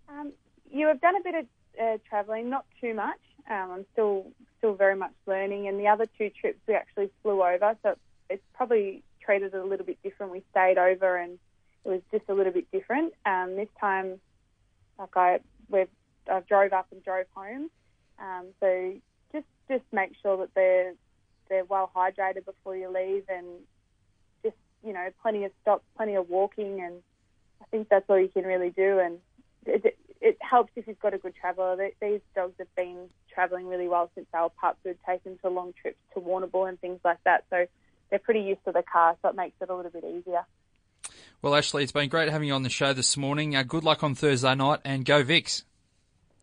Um, 0.10 0.34
you 0.70 0.88
have 0.88 1.00
done 1.02 1.16
a 1.16 1.24
bit 1.24 1.36
of 1.36 1.46
uh, 1.80 1.98
travelling, 2.10 2.50
not 2.50 2.66
too 2.82 2.96
much. 2.96 3.20
Um, 3.50 3.72
I'm 3.72 3.86
still 3.94 4.32
still 4.66 4.74
very 4.74 4.96
much 4.96 5.14
learning, 5.28 5.68
and 5.68 5.80
the 5.80 5.88
other 5.88 6.08
two 6.18 6.30
trips 6.30 6.60
we 6.68 6.74
actually 6.74 7.10
flew 7.22 7.44
over, 7.44 7.76
so 7.84 7.96
it's 8.30 8.44
probably 8.56 9.04
treated 9.22 9.54
a 9.54 9.64
little 9.64 9.86
bit 9.86 9.98
different. 10.04 10.32
We 10.32 10.44
stayed 10.52 10.78
over, 10.78 11.18
and 11.18 11.38
it 11.84 11.90
was 11.90 12.02
just 12.12 12.26
a 12.30 12.34
little 12.34 12.52
bit 12.52 12.70
different. 12.72 13.14
Um, 13.26 13.56
this 13.56 13.70
time, 13.80 14.20
like 14.98 15.16
I 15.16 15.40
we've, 15.70 15.88
I 16.32 16.40
drove 16.42 16.74
up 16.74 16.88
and 16.92 17.04
drove 17.04 17.28
home, 17.36 17.70
um, 18.20 18.48
so 18.60 18.94
just 19.32 19.46
just 19.70 19.84
make 19.92 20.14
sure 20.22 20.38
that 20.38 20.50
they're 20.56 20.94
they're 21.48 21.66
well 21.66 21.92
hydrated 21.96 22.46
before 22.46 22.76
you 22.76 22.90
leave, 22.90 23.24
and 23.30 23.46
just 24.44 24.58
you 24.84 24.94
know 24.94 25.10
plenty 25.22 25.44
of 25.44 25.52
stops, 25.62 25.84
plenty 25.96 26.16
of 26.16 26.28
walking, 26.30 26.82
and 26.82 26.96
I 27.62 27.66
think 27.70 27.90
that's 27.90 28.10
all 28.10 28.20
you 28.20 28.30
can 28.30 28.46
really 28.46 28.72
do. 28.72 29.00
And 29.00 29.20
it, 29.68 29.98
it 30.22 30.38
helps 30.42 30.72
if 30.76 30.88
you've 30.88 31.00
got 31.00 31.14
a 31.14 31.18
good 31.18 31.36
traveller. 31.36 31.90
These 32.02 32.22
dogs 32.36 32.54
have 32.60 32.74
been 32.76 33.10
travelling 33.34 33.68
really 33.68 33.88
well 33.88 34.10
since 34.16 34.28
they 34.34 34.40
were 34.40 34.50
pups. 34.50 34.80
We've 34.84 34.98
taken 35.08 35.38
to 35.44 35.50
long 35.50 35.74
trips 35.80 35.98
to 36.14 36.20
Warrnambool 36.20 36.68
and 36.68 36.80
things 36.80 37.00
like 37.04 37.20
that. 37.26 37.46
So 37.50 37.66
they're 38.10 38.20
pretty 38.20 38.42
used 38.42 38.64
to 38.66 38.72
the 38.72 38.84
car, 38.84 39.16
so 39.22 39.30
it 39.30 39.36
makes 39.36 39.56
it 39.62 39.70
a 39.70 39.76
little 39.76 39.92
bit 39.92 40.04
easier. 40.04 40.46
Well, 41.42 41.56
Ashley, 41.56 41.84
it's 41.84 41.92
been 41.92 42.10
great 42.10 42.30
having 42.30 42.48
you 42.48 42.54
on 42.54 42.64
the 42.64 42.70
show 42.70 42.94
this 42.94 43.18
morning. 43.18 43.56
Uh, 43.56 43.64
good 43.64 43.84
luck 43.84 44.04
on 44.04 44.16
Thursday 44.16 44.56
night 44.56 44.80
and 44.84 45.06
go 45.06 45.24
Vix. 45.24 45.64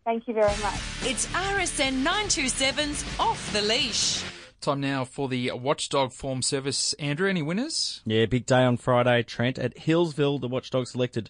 Thank 0.05 0.27
you 0.27 0.33
very 0.33 0.55
much. 0.61 0.79
It's 1.01 1.27
RSN 1.27 2.03
927's 2.03 3.05
Off 3.19 3.53
the 3.53 3.61
Leash. 3.61 4.23
Time 4.59 4.79
now 4.79 5.03
for 5.03 5.27
the 5.27 5.51
Watchdog 5.51 6.13
Form 6.13 6.41
Service. 6.41 6.93
Andrew, 6.93 7.29
any 7.29 7.41
winners? 7.41 8.01
Yeah, 8.05 8.25
big 8.25 8.45
day 8.45 8.63
on 8.63 8.77
Friday, 8.77 9.23
Trent. 9.23 9.59
At 9.59 9.75
Healesville, 9.75 10.39
the 10.39 10.47
Watchdog 10.47 10.87
selected 10.87 11.29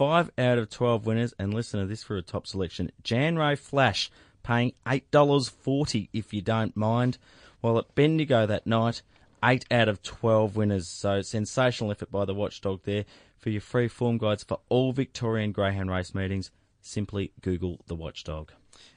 five 0.00 0.30
out 0.38 0.56
of 0.56 0.70
12 0.70 1.04
winners. 1.04 1.34
And 1.38 1.52
listen 1.52 1.78
to 1.78 1.86
this 1.86 2.02
for 2.02 2.16
a 2.16 2.22
top 2.22 2.46
selection. 2.46 2.90
Jan 3.02 3.36
Ray 3.36 3.54
Flash 3.54 4.10
paying 4.42 4.72
$8.40 4.86 6.08
if 6.14 6.32
you 6.32 6.40
don't 6.40 6.74
mind. 6.74 7.18
While 7.60 7.76
at 7.76 7.94
Bendigo 7.94 8.46
that 8.46 8.66
night, 8.66 9.02
8 9.44 9.66
out 9.70 9.88
of 9.88 10.02
12 10.02 10.56
winners. 10.56 10.88
So 10.88 11.20
sensational 11.20 11.90
effort 11.90 12.10
by 12.10 12.24
the 12.24 12.32
Watchdog 12.32 12.80
there. 12.84 13.04
For 13.36 13.50
your 13.50 13.60
free 13.60 13.88
form 13.88 14.16
guides 14.16 14.42
for 14.42 14.60
all 14.70 14.94
Victorian 14.94 15.52
Greyhound 15.52 15.90
race 15.90 16.14
meetings, 16.14 16.50
simply 16.80 17.32
Google 17.42 17.80
the 17.86 17.94
Watchdog. 17.94 18.52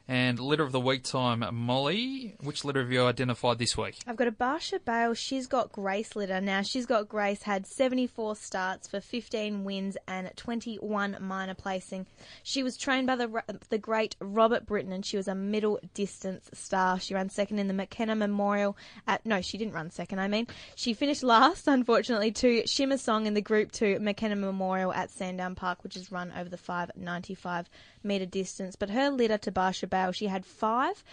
And 0.06 0.38
litter 0.38 0.63
of 0.63 0.74
the 0.74 0.82
week 0.82 1.04
time, 1.04 1.46
Molly. 1.54 2.36
Which 2.42 2.66
litter 2.66 2.82
have 2.82 2.92
you 2.92 3.06
identified 3.06 3.58
this 3.58 3.78
week? 3.78 4.00
I've 4.06 4.18
got 4.18 4.28
a 4.28 4.34
Barcia 4.34 4.84
Bale. 4.84 5.13
She's 5.13 5.48
got 5.48 5.72
Grace 5.72 6.13
litter. 6.13 6.42
Now, 6.42 6.62
she's 6.62 6.86
got 6.86 7.08
Grace, 7.08 7.44
had 7.44 7.66
74 7.66 8.36
starts 8.36 8.86
for 8.86 9.00
15 9.00 9.63
wins 9.63 9.96
and 10.06 10.30
21 10.36 11.18
minor 11.22 11.54
placing. 11.54 12.06
She 12.44 12.63
was 12.63 12.76
trained 12.76 13.08
by 13.08 13.16
the, 13.16 13.44
the 13.70 13.78
great 13.78 14.18
Robert 14.20 14.66
Britton 14.66 14.92
and 14.92 15.06
she 15.06 15.16
was 15.16 15.30
a 15.30 15.36
middle 15.36 15.80
distance 15.94 16.50
star. 16.52 17.00
She 17.00 17.13
ran 17.13 17.30
second 17.30 17.60
in 17.60 17.70
the 17.70 17.74
McKenna 17.74 18.16
Memorial 18.16 18.76
at, 19.08 19.26
no, 19.26 19.42
she 19.42 19.58
didn't 19.58 19.74
run 19.74 19.89
second, 19.89 20.20
I 20.20 20.28
mean. 20.28 20.48
She 20.76 20.94
finished 20.94 21.24
last, 21.24 21.66
unfortunately, 21.70 22.32
to 22.34 22.68
Shimmer 22.68 22.98
Song 22.98 23.26
in 23.26 23.36
the 23.36 23.42
Group 23.42 23.72
2 23.72 24.00
McKenna 24.02 24.36
Memorial 24.36 24.92
at 24.92 25.12
Sandown 25.12 25.56
Park, 25.56 25.82
which 25.82 25.96
is 25.96 26.12
run 26.12 26.34
over 26.38 26.50
the 26.50 26.58
595 26.58 27.70
metre 28.04 28.26
distance. 28.26 28.76
But 28.76 28.89
her 28.89 29.10
litter 29.10 29.38
to 29.38 29.52
Barcia 29.52 29.92
She 30.12 30.27
had 30.27 30.45
five. 30.45 31.03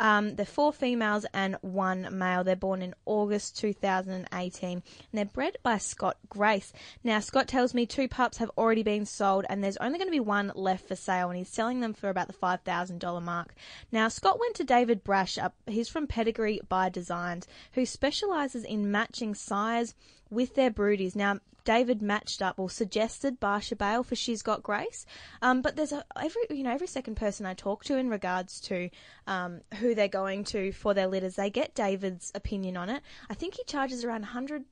Um, 0.00 0.36
they're 0.36 0.46
four 0.46 0.72
females 0.72 1.26
and 1.34 1.56
one 1.60 2.08
male. 2.16 2.44
They're 2.44 2.56
born 2.56 2.82
in 2.82 2.94
August 3.04 3.58
2018 3.58 4.70
and 4.72 4.82
they're 5.12 5.24
bred 5.24 5.56
by 5.62 5.78
Scott 5.78 6.16
Grace. 6.28 6.72
Now, 7.02 7.18
Scott 7.20 7.48
tells 7.48 7.74
me 7.74 7.84
two 7.84 8.06
pups 8.06 8.38
have 8.38 8.50
already 8.56 8.82
been 8.82 9.06
sold 9.06 9.44
and 9.48 9.62
there's 9.62 9.76
only 9.78 9.98
going 9.98 10.08
to 10.08 10.12
be 10.12 10.20
one 10.20 10.52
left 10.54 10.86
for 10.86 10.94
sale 10.94 11.30
and 11.30 11.38
he's 11.38 11.48
selling 11.48 11.80
them 11.80 11.94
for 11.94 12.08
about 12.10 12.28
the 12.28 12.32
$5,000 12.32 13.22
mark. 13.22 13.54
Now, 13.90 14.08
Scott 14.08 14.38
went 14.38 14.54
to 14.56 14.64
David 14.64 15.02
Brash, 15.02 15.36
up. 15.36 15.54
he's 15.66 15.88
from 15.88 16.06
Pedigree 16.06 16.60
by 16.68 16.88
Designs, 16.88 17.48
who 17.72 17.84
specialises 17.84 18.64
in 18.64 18.92
matching 18.92 19.34
size, 19.34 19.94
with 20.30 20.54
their 20.54 20.70
broodies. 20.70 21.16
Now, 21.16 21.38
David 21.64 22.00
matched 22.00 22.40
up 22.40 22.58
or 22.58 22.70
suggested 22.70 23.38
Barcia 23.40 23.76
Bale 23.76 24.02
for 24.02 24.16
She's 24.16 24.40
Got 24.40 24.62
Grace, 24.62 25.04
um, 25.42 25.60
but 25.60 25.76
there's 25.76 25.92
a, 25.92 26.02
every 26.16 26.42
you 26.48 26.62
know 26.62 26.72
every 26.72 26.86
second 26.86 27.16
person 27.16 27.44
I 27.44 27.52
talk 27.52 27.84
to 27.84 27.98
in 27.98 28.08
regards 28.08 28.58
to 28.62 28.88
um, 29.26 29.60
who 29.74 29.94
they're 29.94 30.08
going 30.08 30.44
to 30.44 30.72
for 30.72 30.94
their 30.94 31.06
litters, 31.06 31.36
they 31.36 31.50
get 31.50 31.74
David's 31.74 32.32
opinion 32.34 32.78
on 32.78 32.88
it. 32.88 33.02
I 33.28 33.34
think 33.34 33.54
he 33.54 33.64
charges 33.64 34.02
around 34.02 34.22
100 34.22 34.64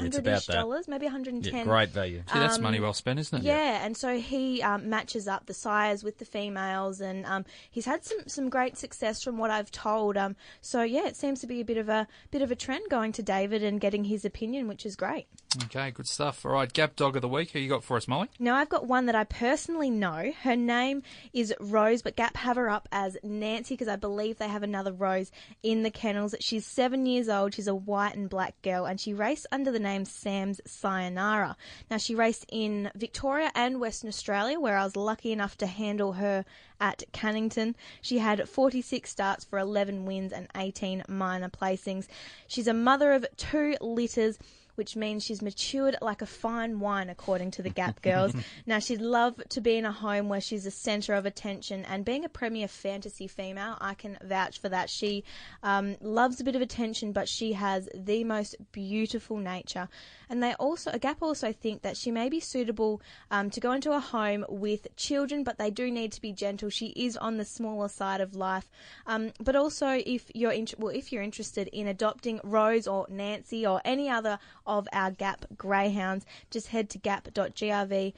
It's 0.00 0.18
about 0.18 0.46
that. 0.46 0.52
dollars, 0.52 0.88
maybe 0.88 1.06
110. 1.06 1.54
Yeah, 1.54 1.64
great 1.64 1.90
value. 1.90 2.22
Gee, 2.32 2.38
that's 2.38 2.58
money 2.58 2.80
well 2.80 2.92
spent, 2.92 3.18
isn't 3.20 3.36
it? 3.36 3.40
Um, 3.40 3.46
Yeah, 3.46 3.84
and 3.84 3.96
so 3.96 4.18
he 4.18 4.62
um, 4.62 4.88
matches 4.88 5.28
up 5.28 5.46
the 5.46 5.54
sires 5.54 6.02
with 6.02 6.18
the 6.18 6.24
females, 6.24 7.00
and 7.00 7.24
um, 7.26 7.44
he's 7.70 7.84
had 7.84 8.04
some, 8.04 8.18
some 8.26 8.48
great 8.48 8.76
success 8.76 9.22
from 9.22 9.38
what 9.38 9.50
I've 9.50 9.70
told. 9.70 10.16
Um, 10.16 10.36
so 10.60 10.82
yeah, 10.82 11.06
it 11.06 11.16
seems 11.16 11.40
to 11.40 11.46
be 11.46 11.60
a 11.60 11.64
bit 11.64 11.76
of 11.76 11.88
a 11.88 12.06
bit 12.30 12.42
of 12.42 12.50
a 12.50 12.56
trend 12.56 12.84
going 12.90 13.12
to 13.12 13.22
David 13.22 13.62
and 13.62 13.80
getting 13.80 14.04
his 14.04 14.24
opinion, 14.24 14.68
which 14.68 14.84
is 14.86 14.96
great. 14.96 15.26
Okay, 15.64 15.90
good 15.92 16.08
stuff. 16.08 16.44
All 16.44 16.52
right, 16.52 16.72
Gap 16.72 16.96
Dog 16.96 17.16
of 17.16 17.22
the 17.22 17.28
Week. 17.28 17.50
Who 17.52 17.58
you 17.60 17.68
got 17.68 17.84
for 17.84 17.96
us, 17.96 18.08
Molly? 18.08 18.28
Now 18.38 18.56
I've 18.56 18.68
got 18.68 18.86
one 18.86 19.06
that 19.06 19.14
I 19.14 19.24
personally 19.24 19.90
know. 19.90 20.32
Her 20.42 20.56
name 20.56 21.02
is 21.32 21.54
Rose, 21.60 22.02
but 22.02 22.16
Gap 22.16 22.36
have 22.36 22.56
her 22.56 22.68
up 22.68 22.88
as 22.90 23.16
Nancy 23.22 23.74
because 23.74 23.88
I 23.88 23.96
believe 23.96 24.38
they 24.38 24.48
have 24.48 24.62
another 24.64 24.92
Rose 24.92 25.30
in 25.62 25.82
the 25.82 25.90
kennels. 25.90 26.34
She's 26.40 26.66
seven 26.66 27.06
years 27.06 27.28
old. 27.28 27.54
She's 27.54 27.68
a 27.68 27.74
white 27.74 28.16
and 28.16 28.28
black 28.28 28.60
girl, 28.62 28.84
and 28.84 29.00
she 29.00 29.14
raced 29.14 29.46
under 29.52 29.70
the 29.74 29.80
name 29.80 30.04
Sam's 30.06 30.60
Sayonara. 30.64 31.56
Now 31.90 31.98
she 31.98 32.14
raced 32.14 32.46
in 32.48 32.90
Victoria 32.94 33.50
and 33.54 33.80
Western 33.80 34.08
Australia, 34.08 34.58
where 34.58 34.78
I 34.78 34.84
was 34.84 34.96
lucky 34.96 35.32
enough 35.32 35.58
to 35.58 35.66
handle 35.66 36.14
her 36.14 36.44
at 36.80 37.02
Cannington. 37.12 37.74
She 38.00 38.18
had 38.18 38.48
46 38.48 39.10
starts 39.10 39.44
for 39.44 39.58
11 39.58 40.06
wins 40.06 40.32
and 40.32 40.48
18 40.56 41.04
minor 41.08 41.50
placings. 41.50 42.06
She's 42.46 42.68
a 42.68 42.72
mother 42.72 43.12
of 43.12 43.26
two 43.36 43.76
litters 43.80 44.38
which 44.74 44.96
means 44.96 45.24
she's 45.24 45.42
matured 45.42 45.96
like 46.00 46.22
a 46.22 46.26
fine 46.26 46.80
wine, 46.80 47.10
according 47.10 47.50
to 47.52 47.62
the 47.62 47.70
Gap 47.70 48.02
girls. 48.02 48.32
now, 48.66 48.78
she'd 48.78 49.00
love 49.00 49.40
to 49.50 49.60
be 49.60 49.76
in 49.76 49.84
a 49.84 49.92
home 49.92 50.28
where 50.28 50.40
she's 50.40 50.64
the 50.64 50.70
centre 50.70 51.14
of 51.14 51.26
attention, 51.26 51.84
and 51.84 52.04
being 52.04 52.24
a 52.24 52.28
premier 52.28 52.68
fantasy 52.68 53.26
female, 53.26 53.76
I 53.80 53.94
can 53.94 54.18
vouch 54.22 54.60
for 54.60 54.68
that. 54.68 54.90
She 54.90 55.24
um, 55.62 55.96
loves 56.00 56.40
a 56.40 56.44
bit 56.44 56.56
of 56.56 56.62
attention, 56.62 57.12
but 57.12 57.28
she 57.28 57.52
has 57.52 57.88
the 57.94 58.24
most 58.24 58.56
beautiful 58.72 59.36
nature. 59.38 59.88
And 60.28 60.42
they 60.42 60.54
also, 60.54 60.90
a 60.92 60.98
Gap 60.98 61.22
also 61.22 61.52
think 61.52 61.82
that 61.82 61.96
she 61.96 62.10
may 62.10 62.28
be 62.28 62.40
suitable 62.40 63.00
um, 63.30 63.50
to 63.50 63.60
go 63.60 63.72
into 63.72 63.92
a 63.92 64.00
home 64.00 64.44
with 64.48 64.86
children, 64.96 65.44
but 65.44 65.58
they 65.58 65.70
do 65.70 65.90
need 65.90 66.12
to 66.12 66.20
be 66.20 66.32
gentle. 66.32 66.70
She 66.70 66.88
is 66.88 67.16
on 67.16 67.36
the 67.36 67.44
smaller 67.44 67.88
side 67.88 68.20
of 68.20 68.34
life. 68.34 68.70
Um, 69.06 69.32
but 69.40 69.56
also, 69.56 70.02
if 70.04 70.30
you're 70.34 70.52
in, 70.52 70.66
well, 70.78 70.94
if 70.94 71.12
you're 71.12 71.22
interested 71.22 71.68
in 71.68 71.86
adopting 71.86 72.40
Rose 72.42 72.86
or 72.86 73.06
Nancy 73.08 73.66
or 73.66 73.80
any 73.84 74.08
other 74.08 74.38
of 74.66 74.88
our 74.92 75.10
Gap 75.10 75.44
greyhounds, 75.56 76.26
just 76.50 76.68
head 76.68 76.90
to 76.90 76.98
gap.grv.org.au. 76.98 78.12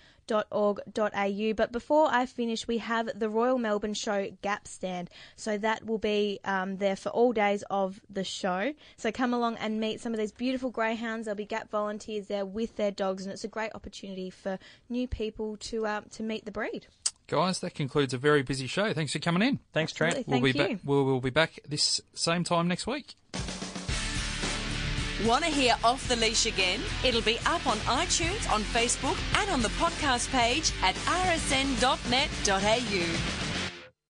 But 1.54 1.72
before 1.72 2.08
I 2.10 2.26
finish, 2.26 2.66
we 2.66 2.78
have 2.78 3.18
the 3.18 3.28
Royal 3.28 3.58
Melbourne 3.58 3.94
Show 3.94 4.30
Gap 4.42 4.66
stand. 4.66 5.10
So 5.36 5.58
that 5.58 5.84
will 5.86 5.98
be 5.98 6.40
um, 6.44 6.78
there 6.78 6.96
for 6.96 7.10
all 7.10 7.32
days 7.32 7.64
of 7.70 8.00
the 8.08 8.24
show. 8.24 8.72
So 8.96 9.12
come 9.12 9.34
along 9.34 9.56
and 9.56 9.80
meet 9.80 10.00
some 10.00 10.12
of 10.12 10.18
these 10.18 10.32
beautiful 10.32 10.70
greyhounds. 10.70 11.26
There'll 11.26 11.36
be 11.36 11.44
Gap 11.44 11.70
volunteers 11.70 12.26
there 12.26 12.46
with 12.46 12.76
their 12.76 12.90
dogs, 12.90 13.24
and 13.24 13.32
it's 13.32 13.44
a 13.44 13.48
great 13.48 13.74
opportunity 13.74 14.30
for 14.30 14.58
new 14.88 15.06
people 15.06 15.56
to 15.58 15.86
uh, 15.86 16.00
to 16.12 16.22
meet 16.22 16.44
the 16.44 16.52
breed. 16.52 16.86
Guys, 17.28 17.58
that 17.60 17.74
concludes 17.74 18.14
a 18.14 18.18
very 18.18 18.42
busy 18.42 18.68
show. 18.68 18.92
Thanks 18.92 19.12
for 19.12 19.18
coming 19.18 19.42
in. 19.42 19.58
Thanks, 19.72 19.92
Trent. 19.92 20.16
Absolutely. 20.16 20.40
We'll 20.40 20.52
Thank 20.52 20.56
be 20.56 20.70
you. 20.70 20.76
back. 20.76 20.84
We'll, 20.84 21.04
we'll 21.04 21.20
be 21.20 21.30
back 21.30 21.58
this 21.68 22.00
same 22.14 22.44
time 22.44 22.68
next 22.68 22.86
week. 22.86 23.16
Want 25.24 25.44
to 25.44 25.50
hear 25.50 25.74
Off 25.82 26.06
the 26.08 26.16
Leash 26.16 26.44
again? 26.44 26.80
It'll 27.02 27.22
be 27.22 27.38
up 27.46 27.66
on 27.66 27.78
iTunes, 27.78 28.50
on 28.52 28.62
Facebook, 28.62 29.16
and 29.40 29.48
on 29.50 29.62
the 29.62 29.70
podcast 29.70 30.30
page 30.30 30.72
at 30.82 30.94
rsn.net.au. 31.06 31.86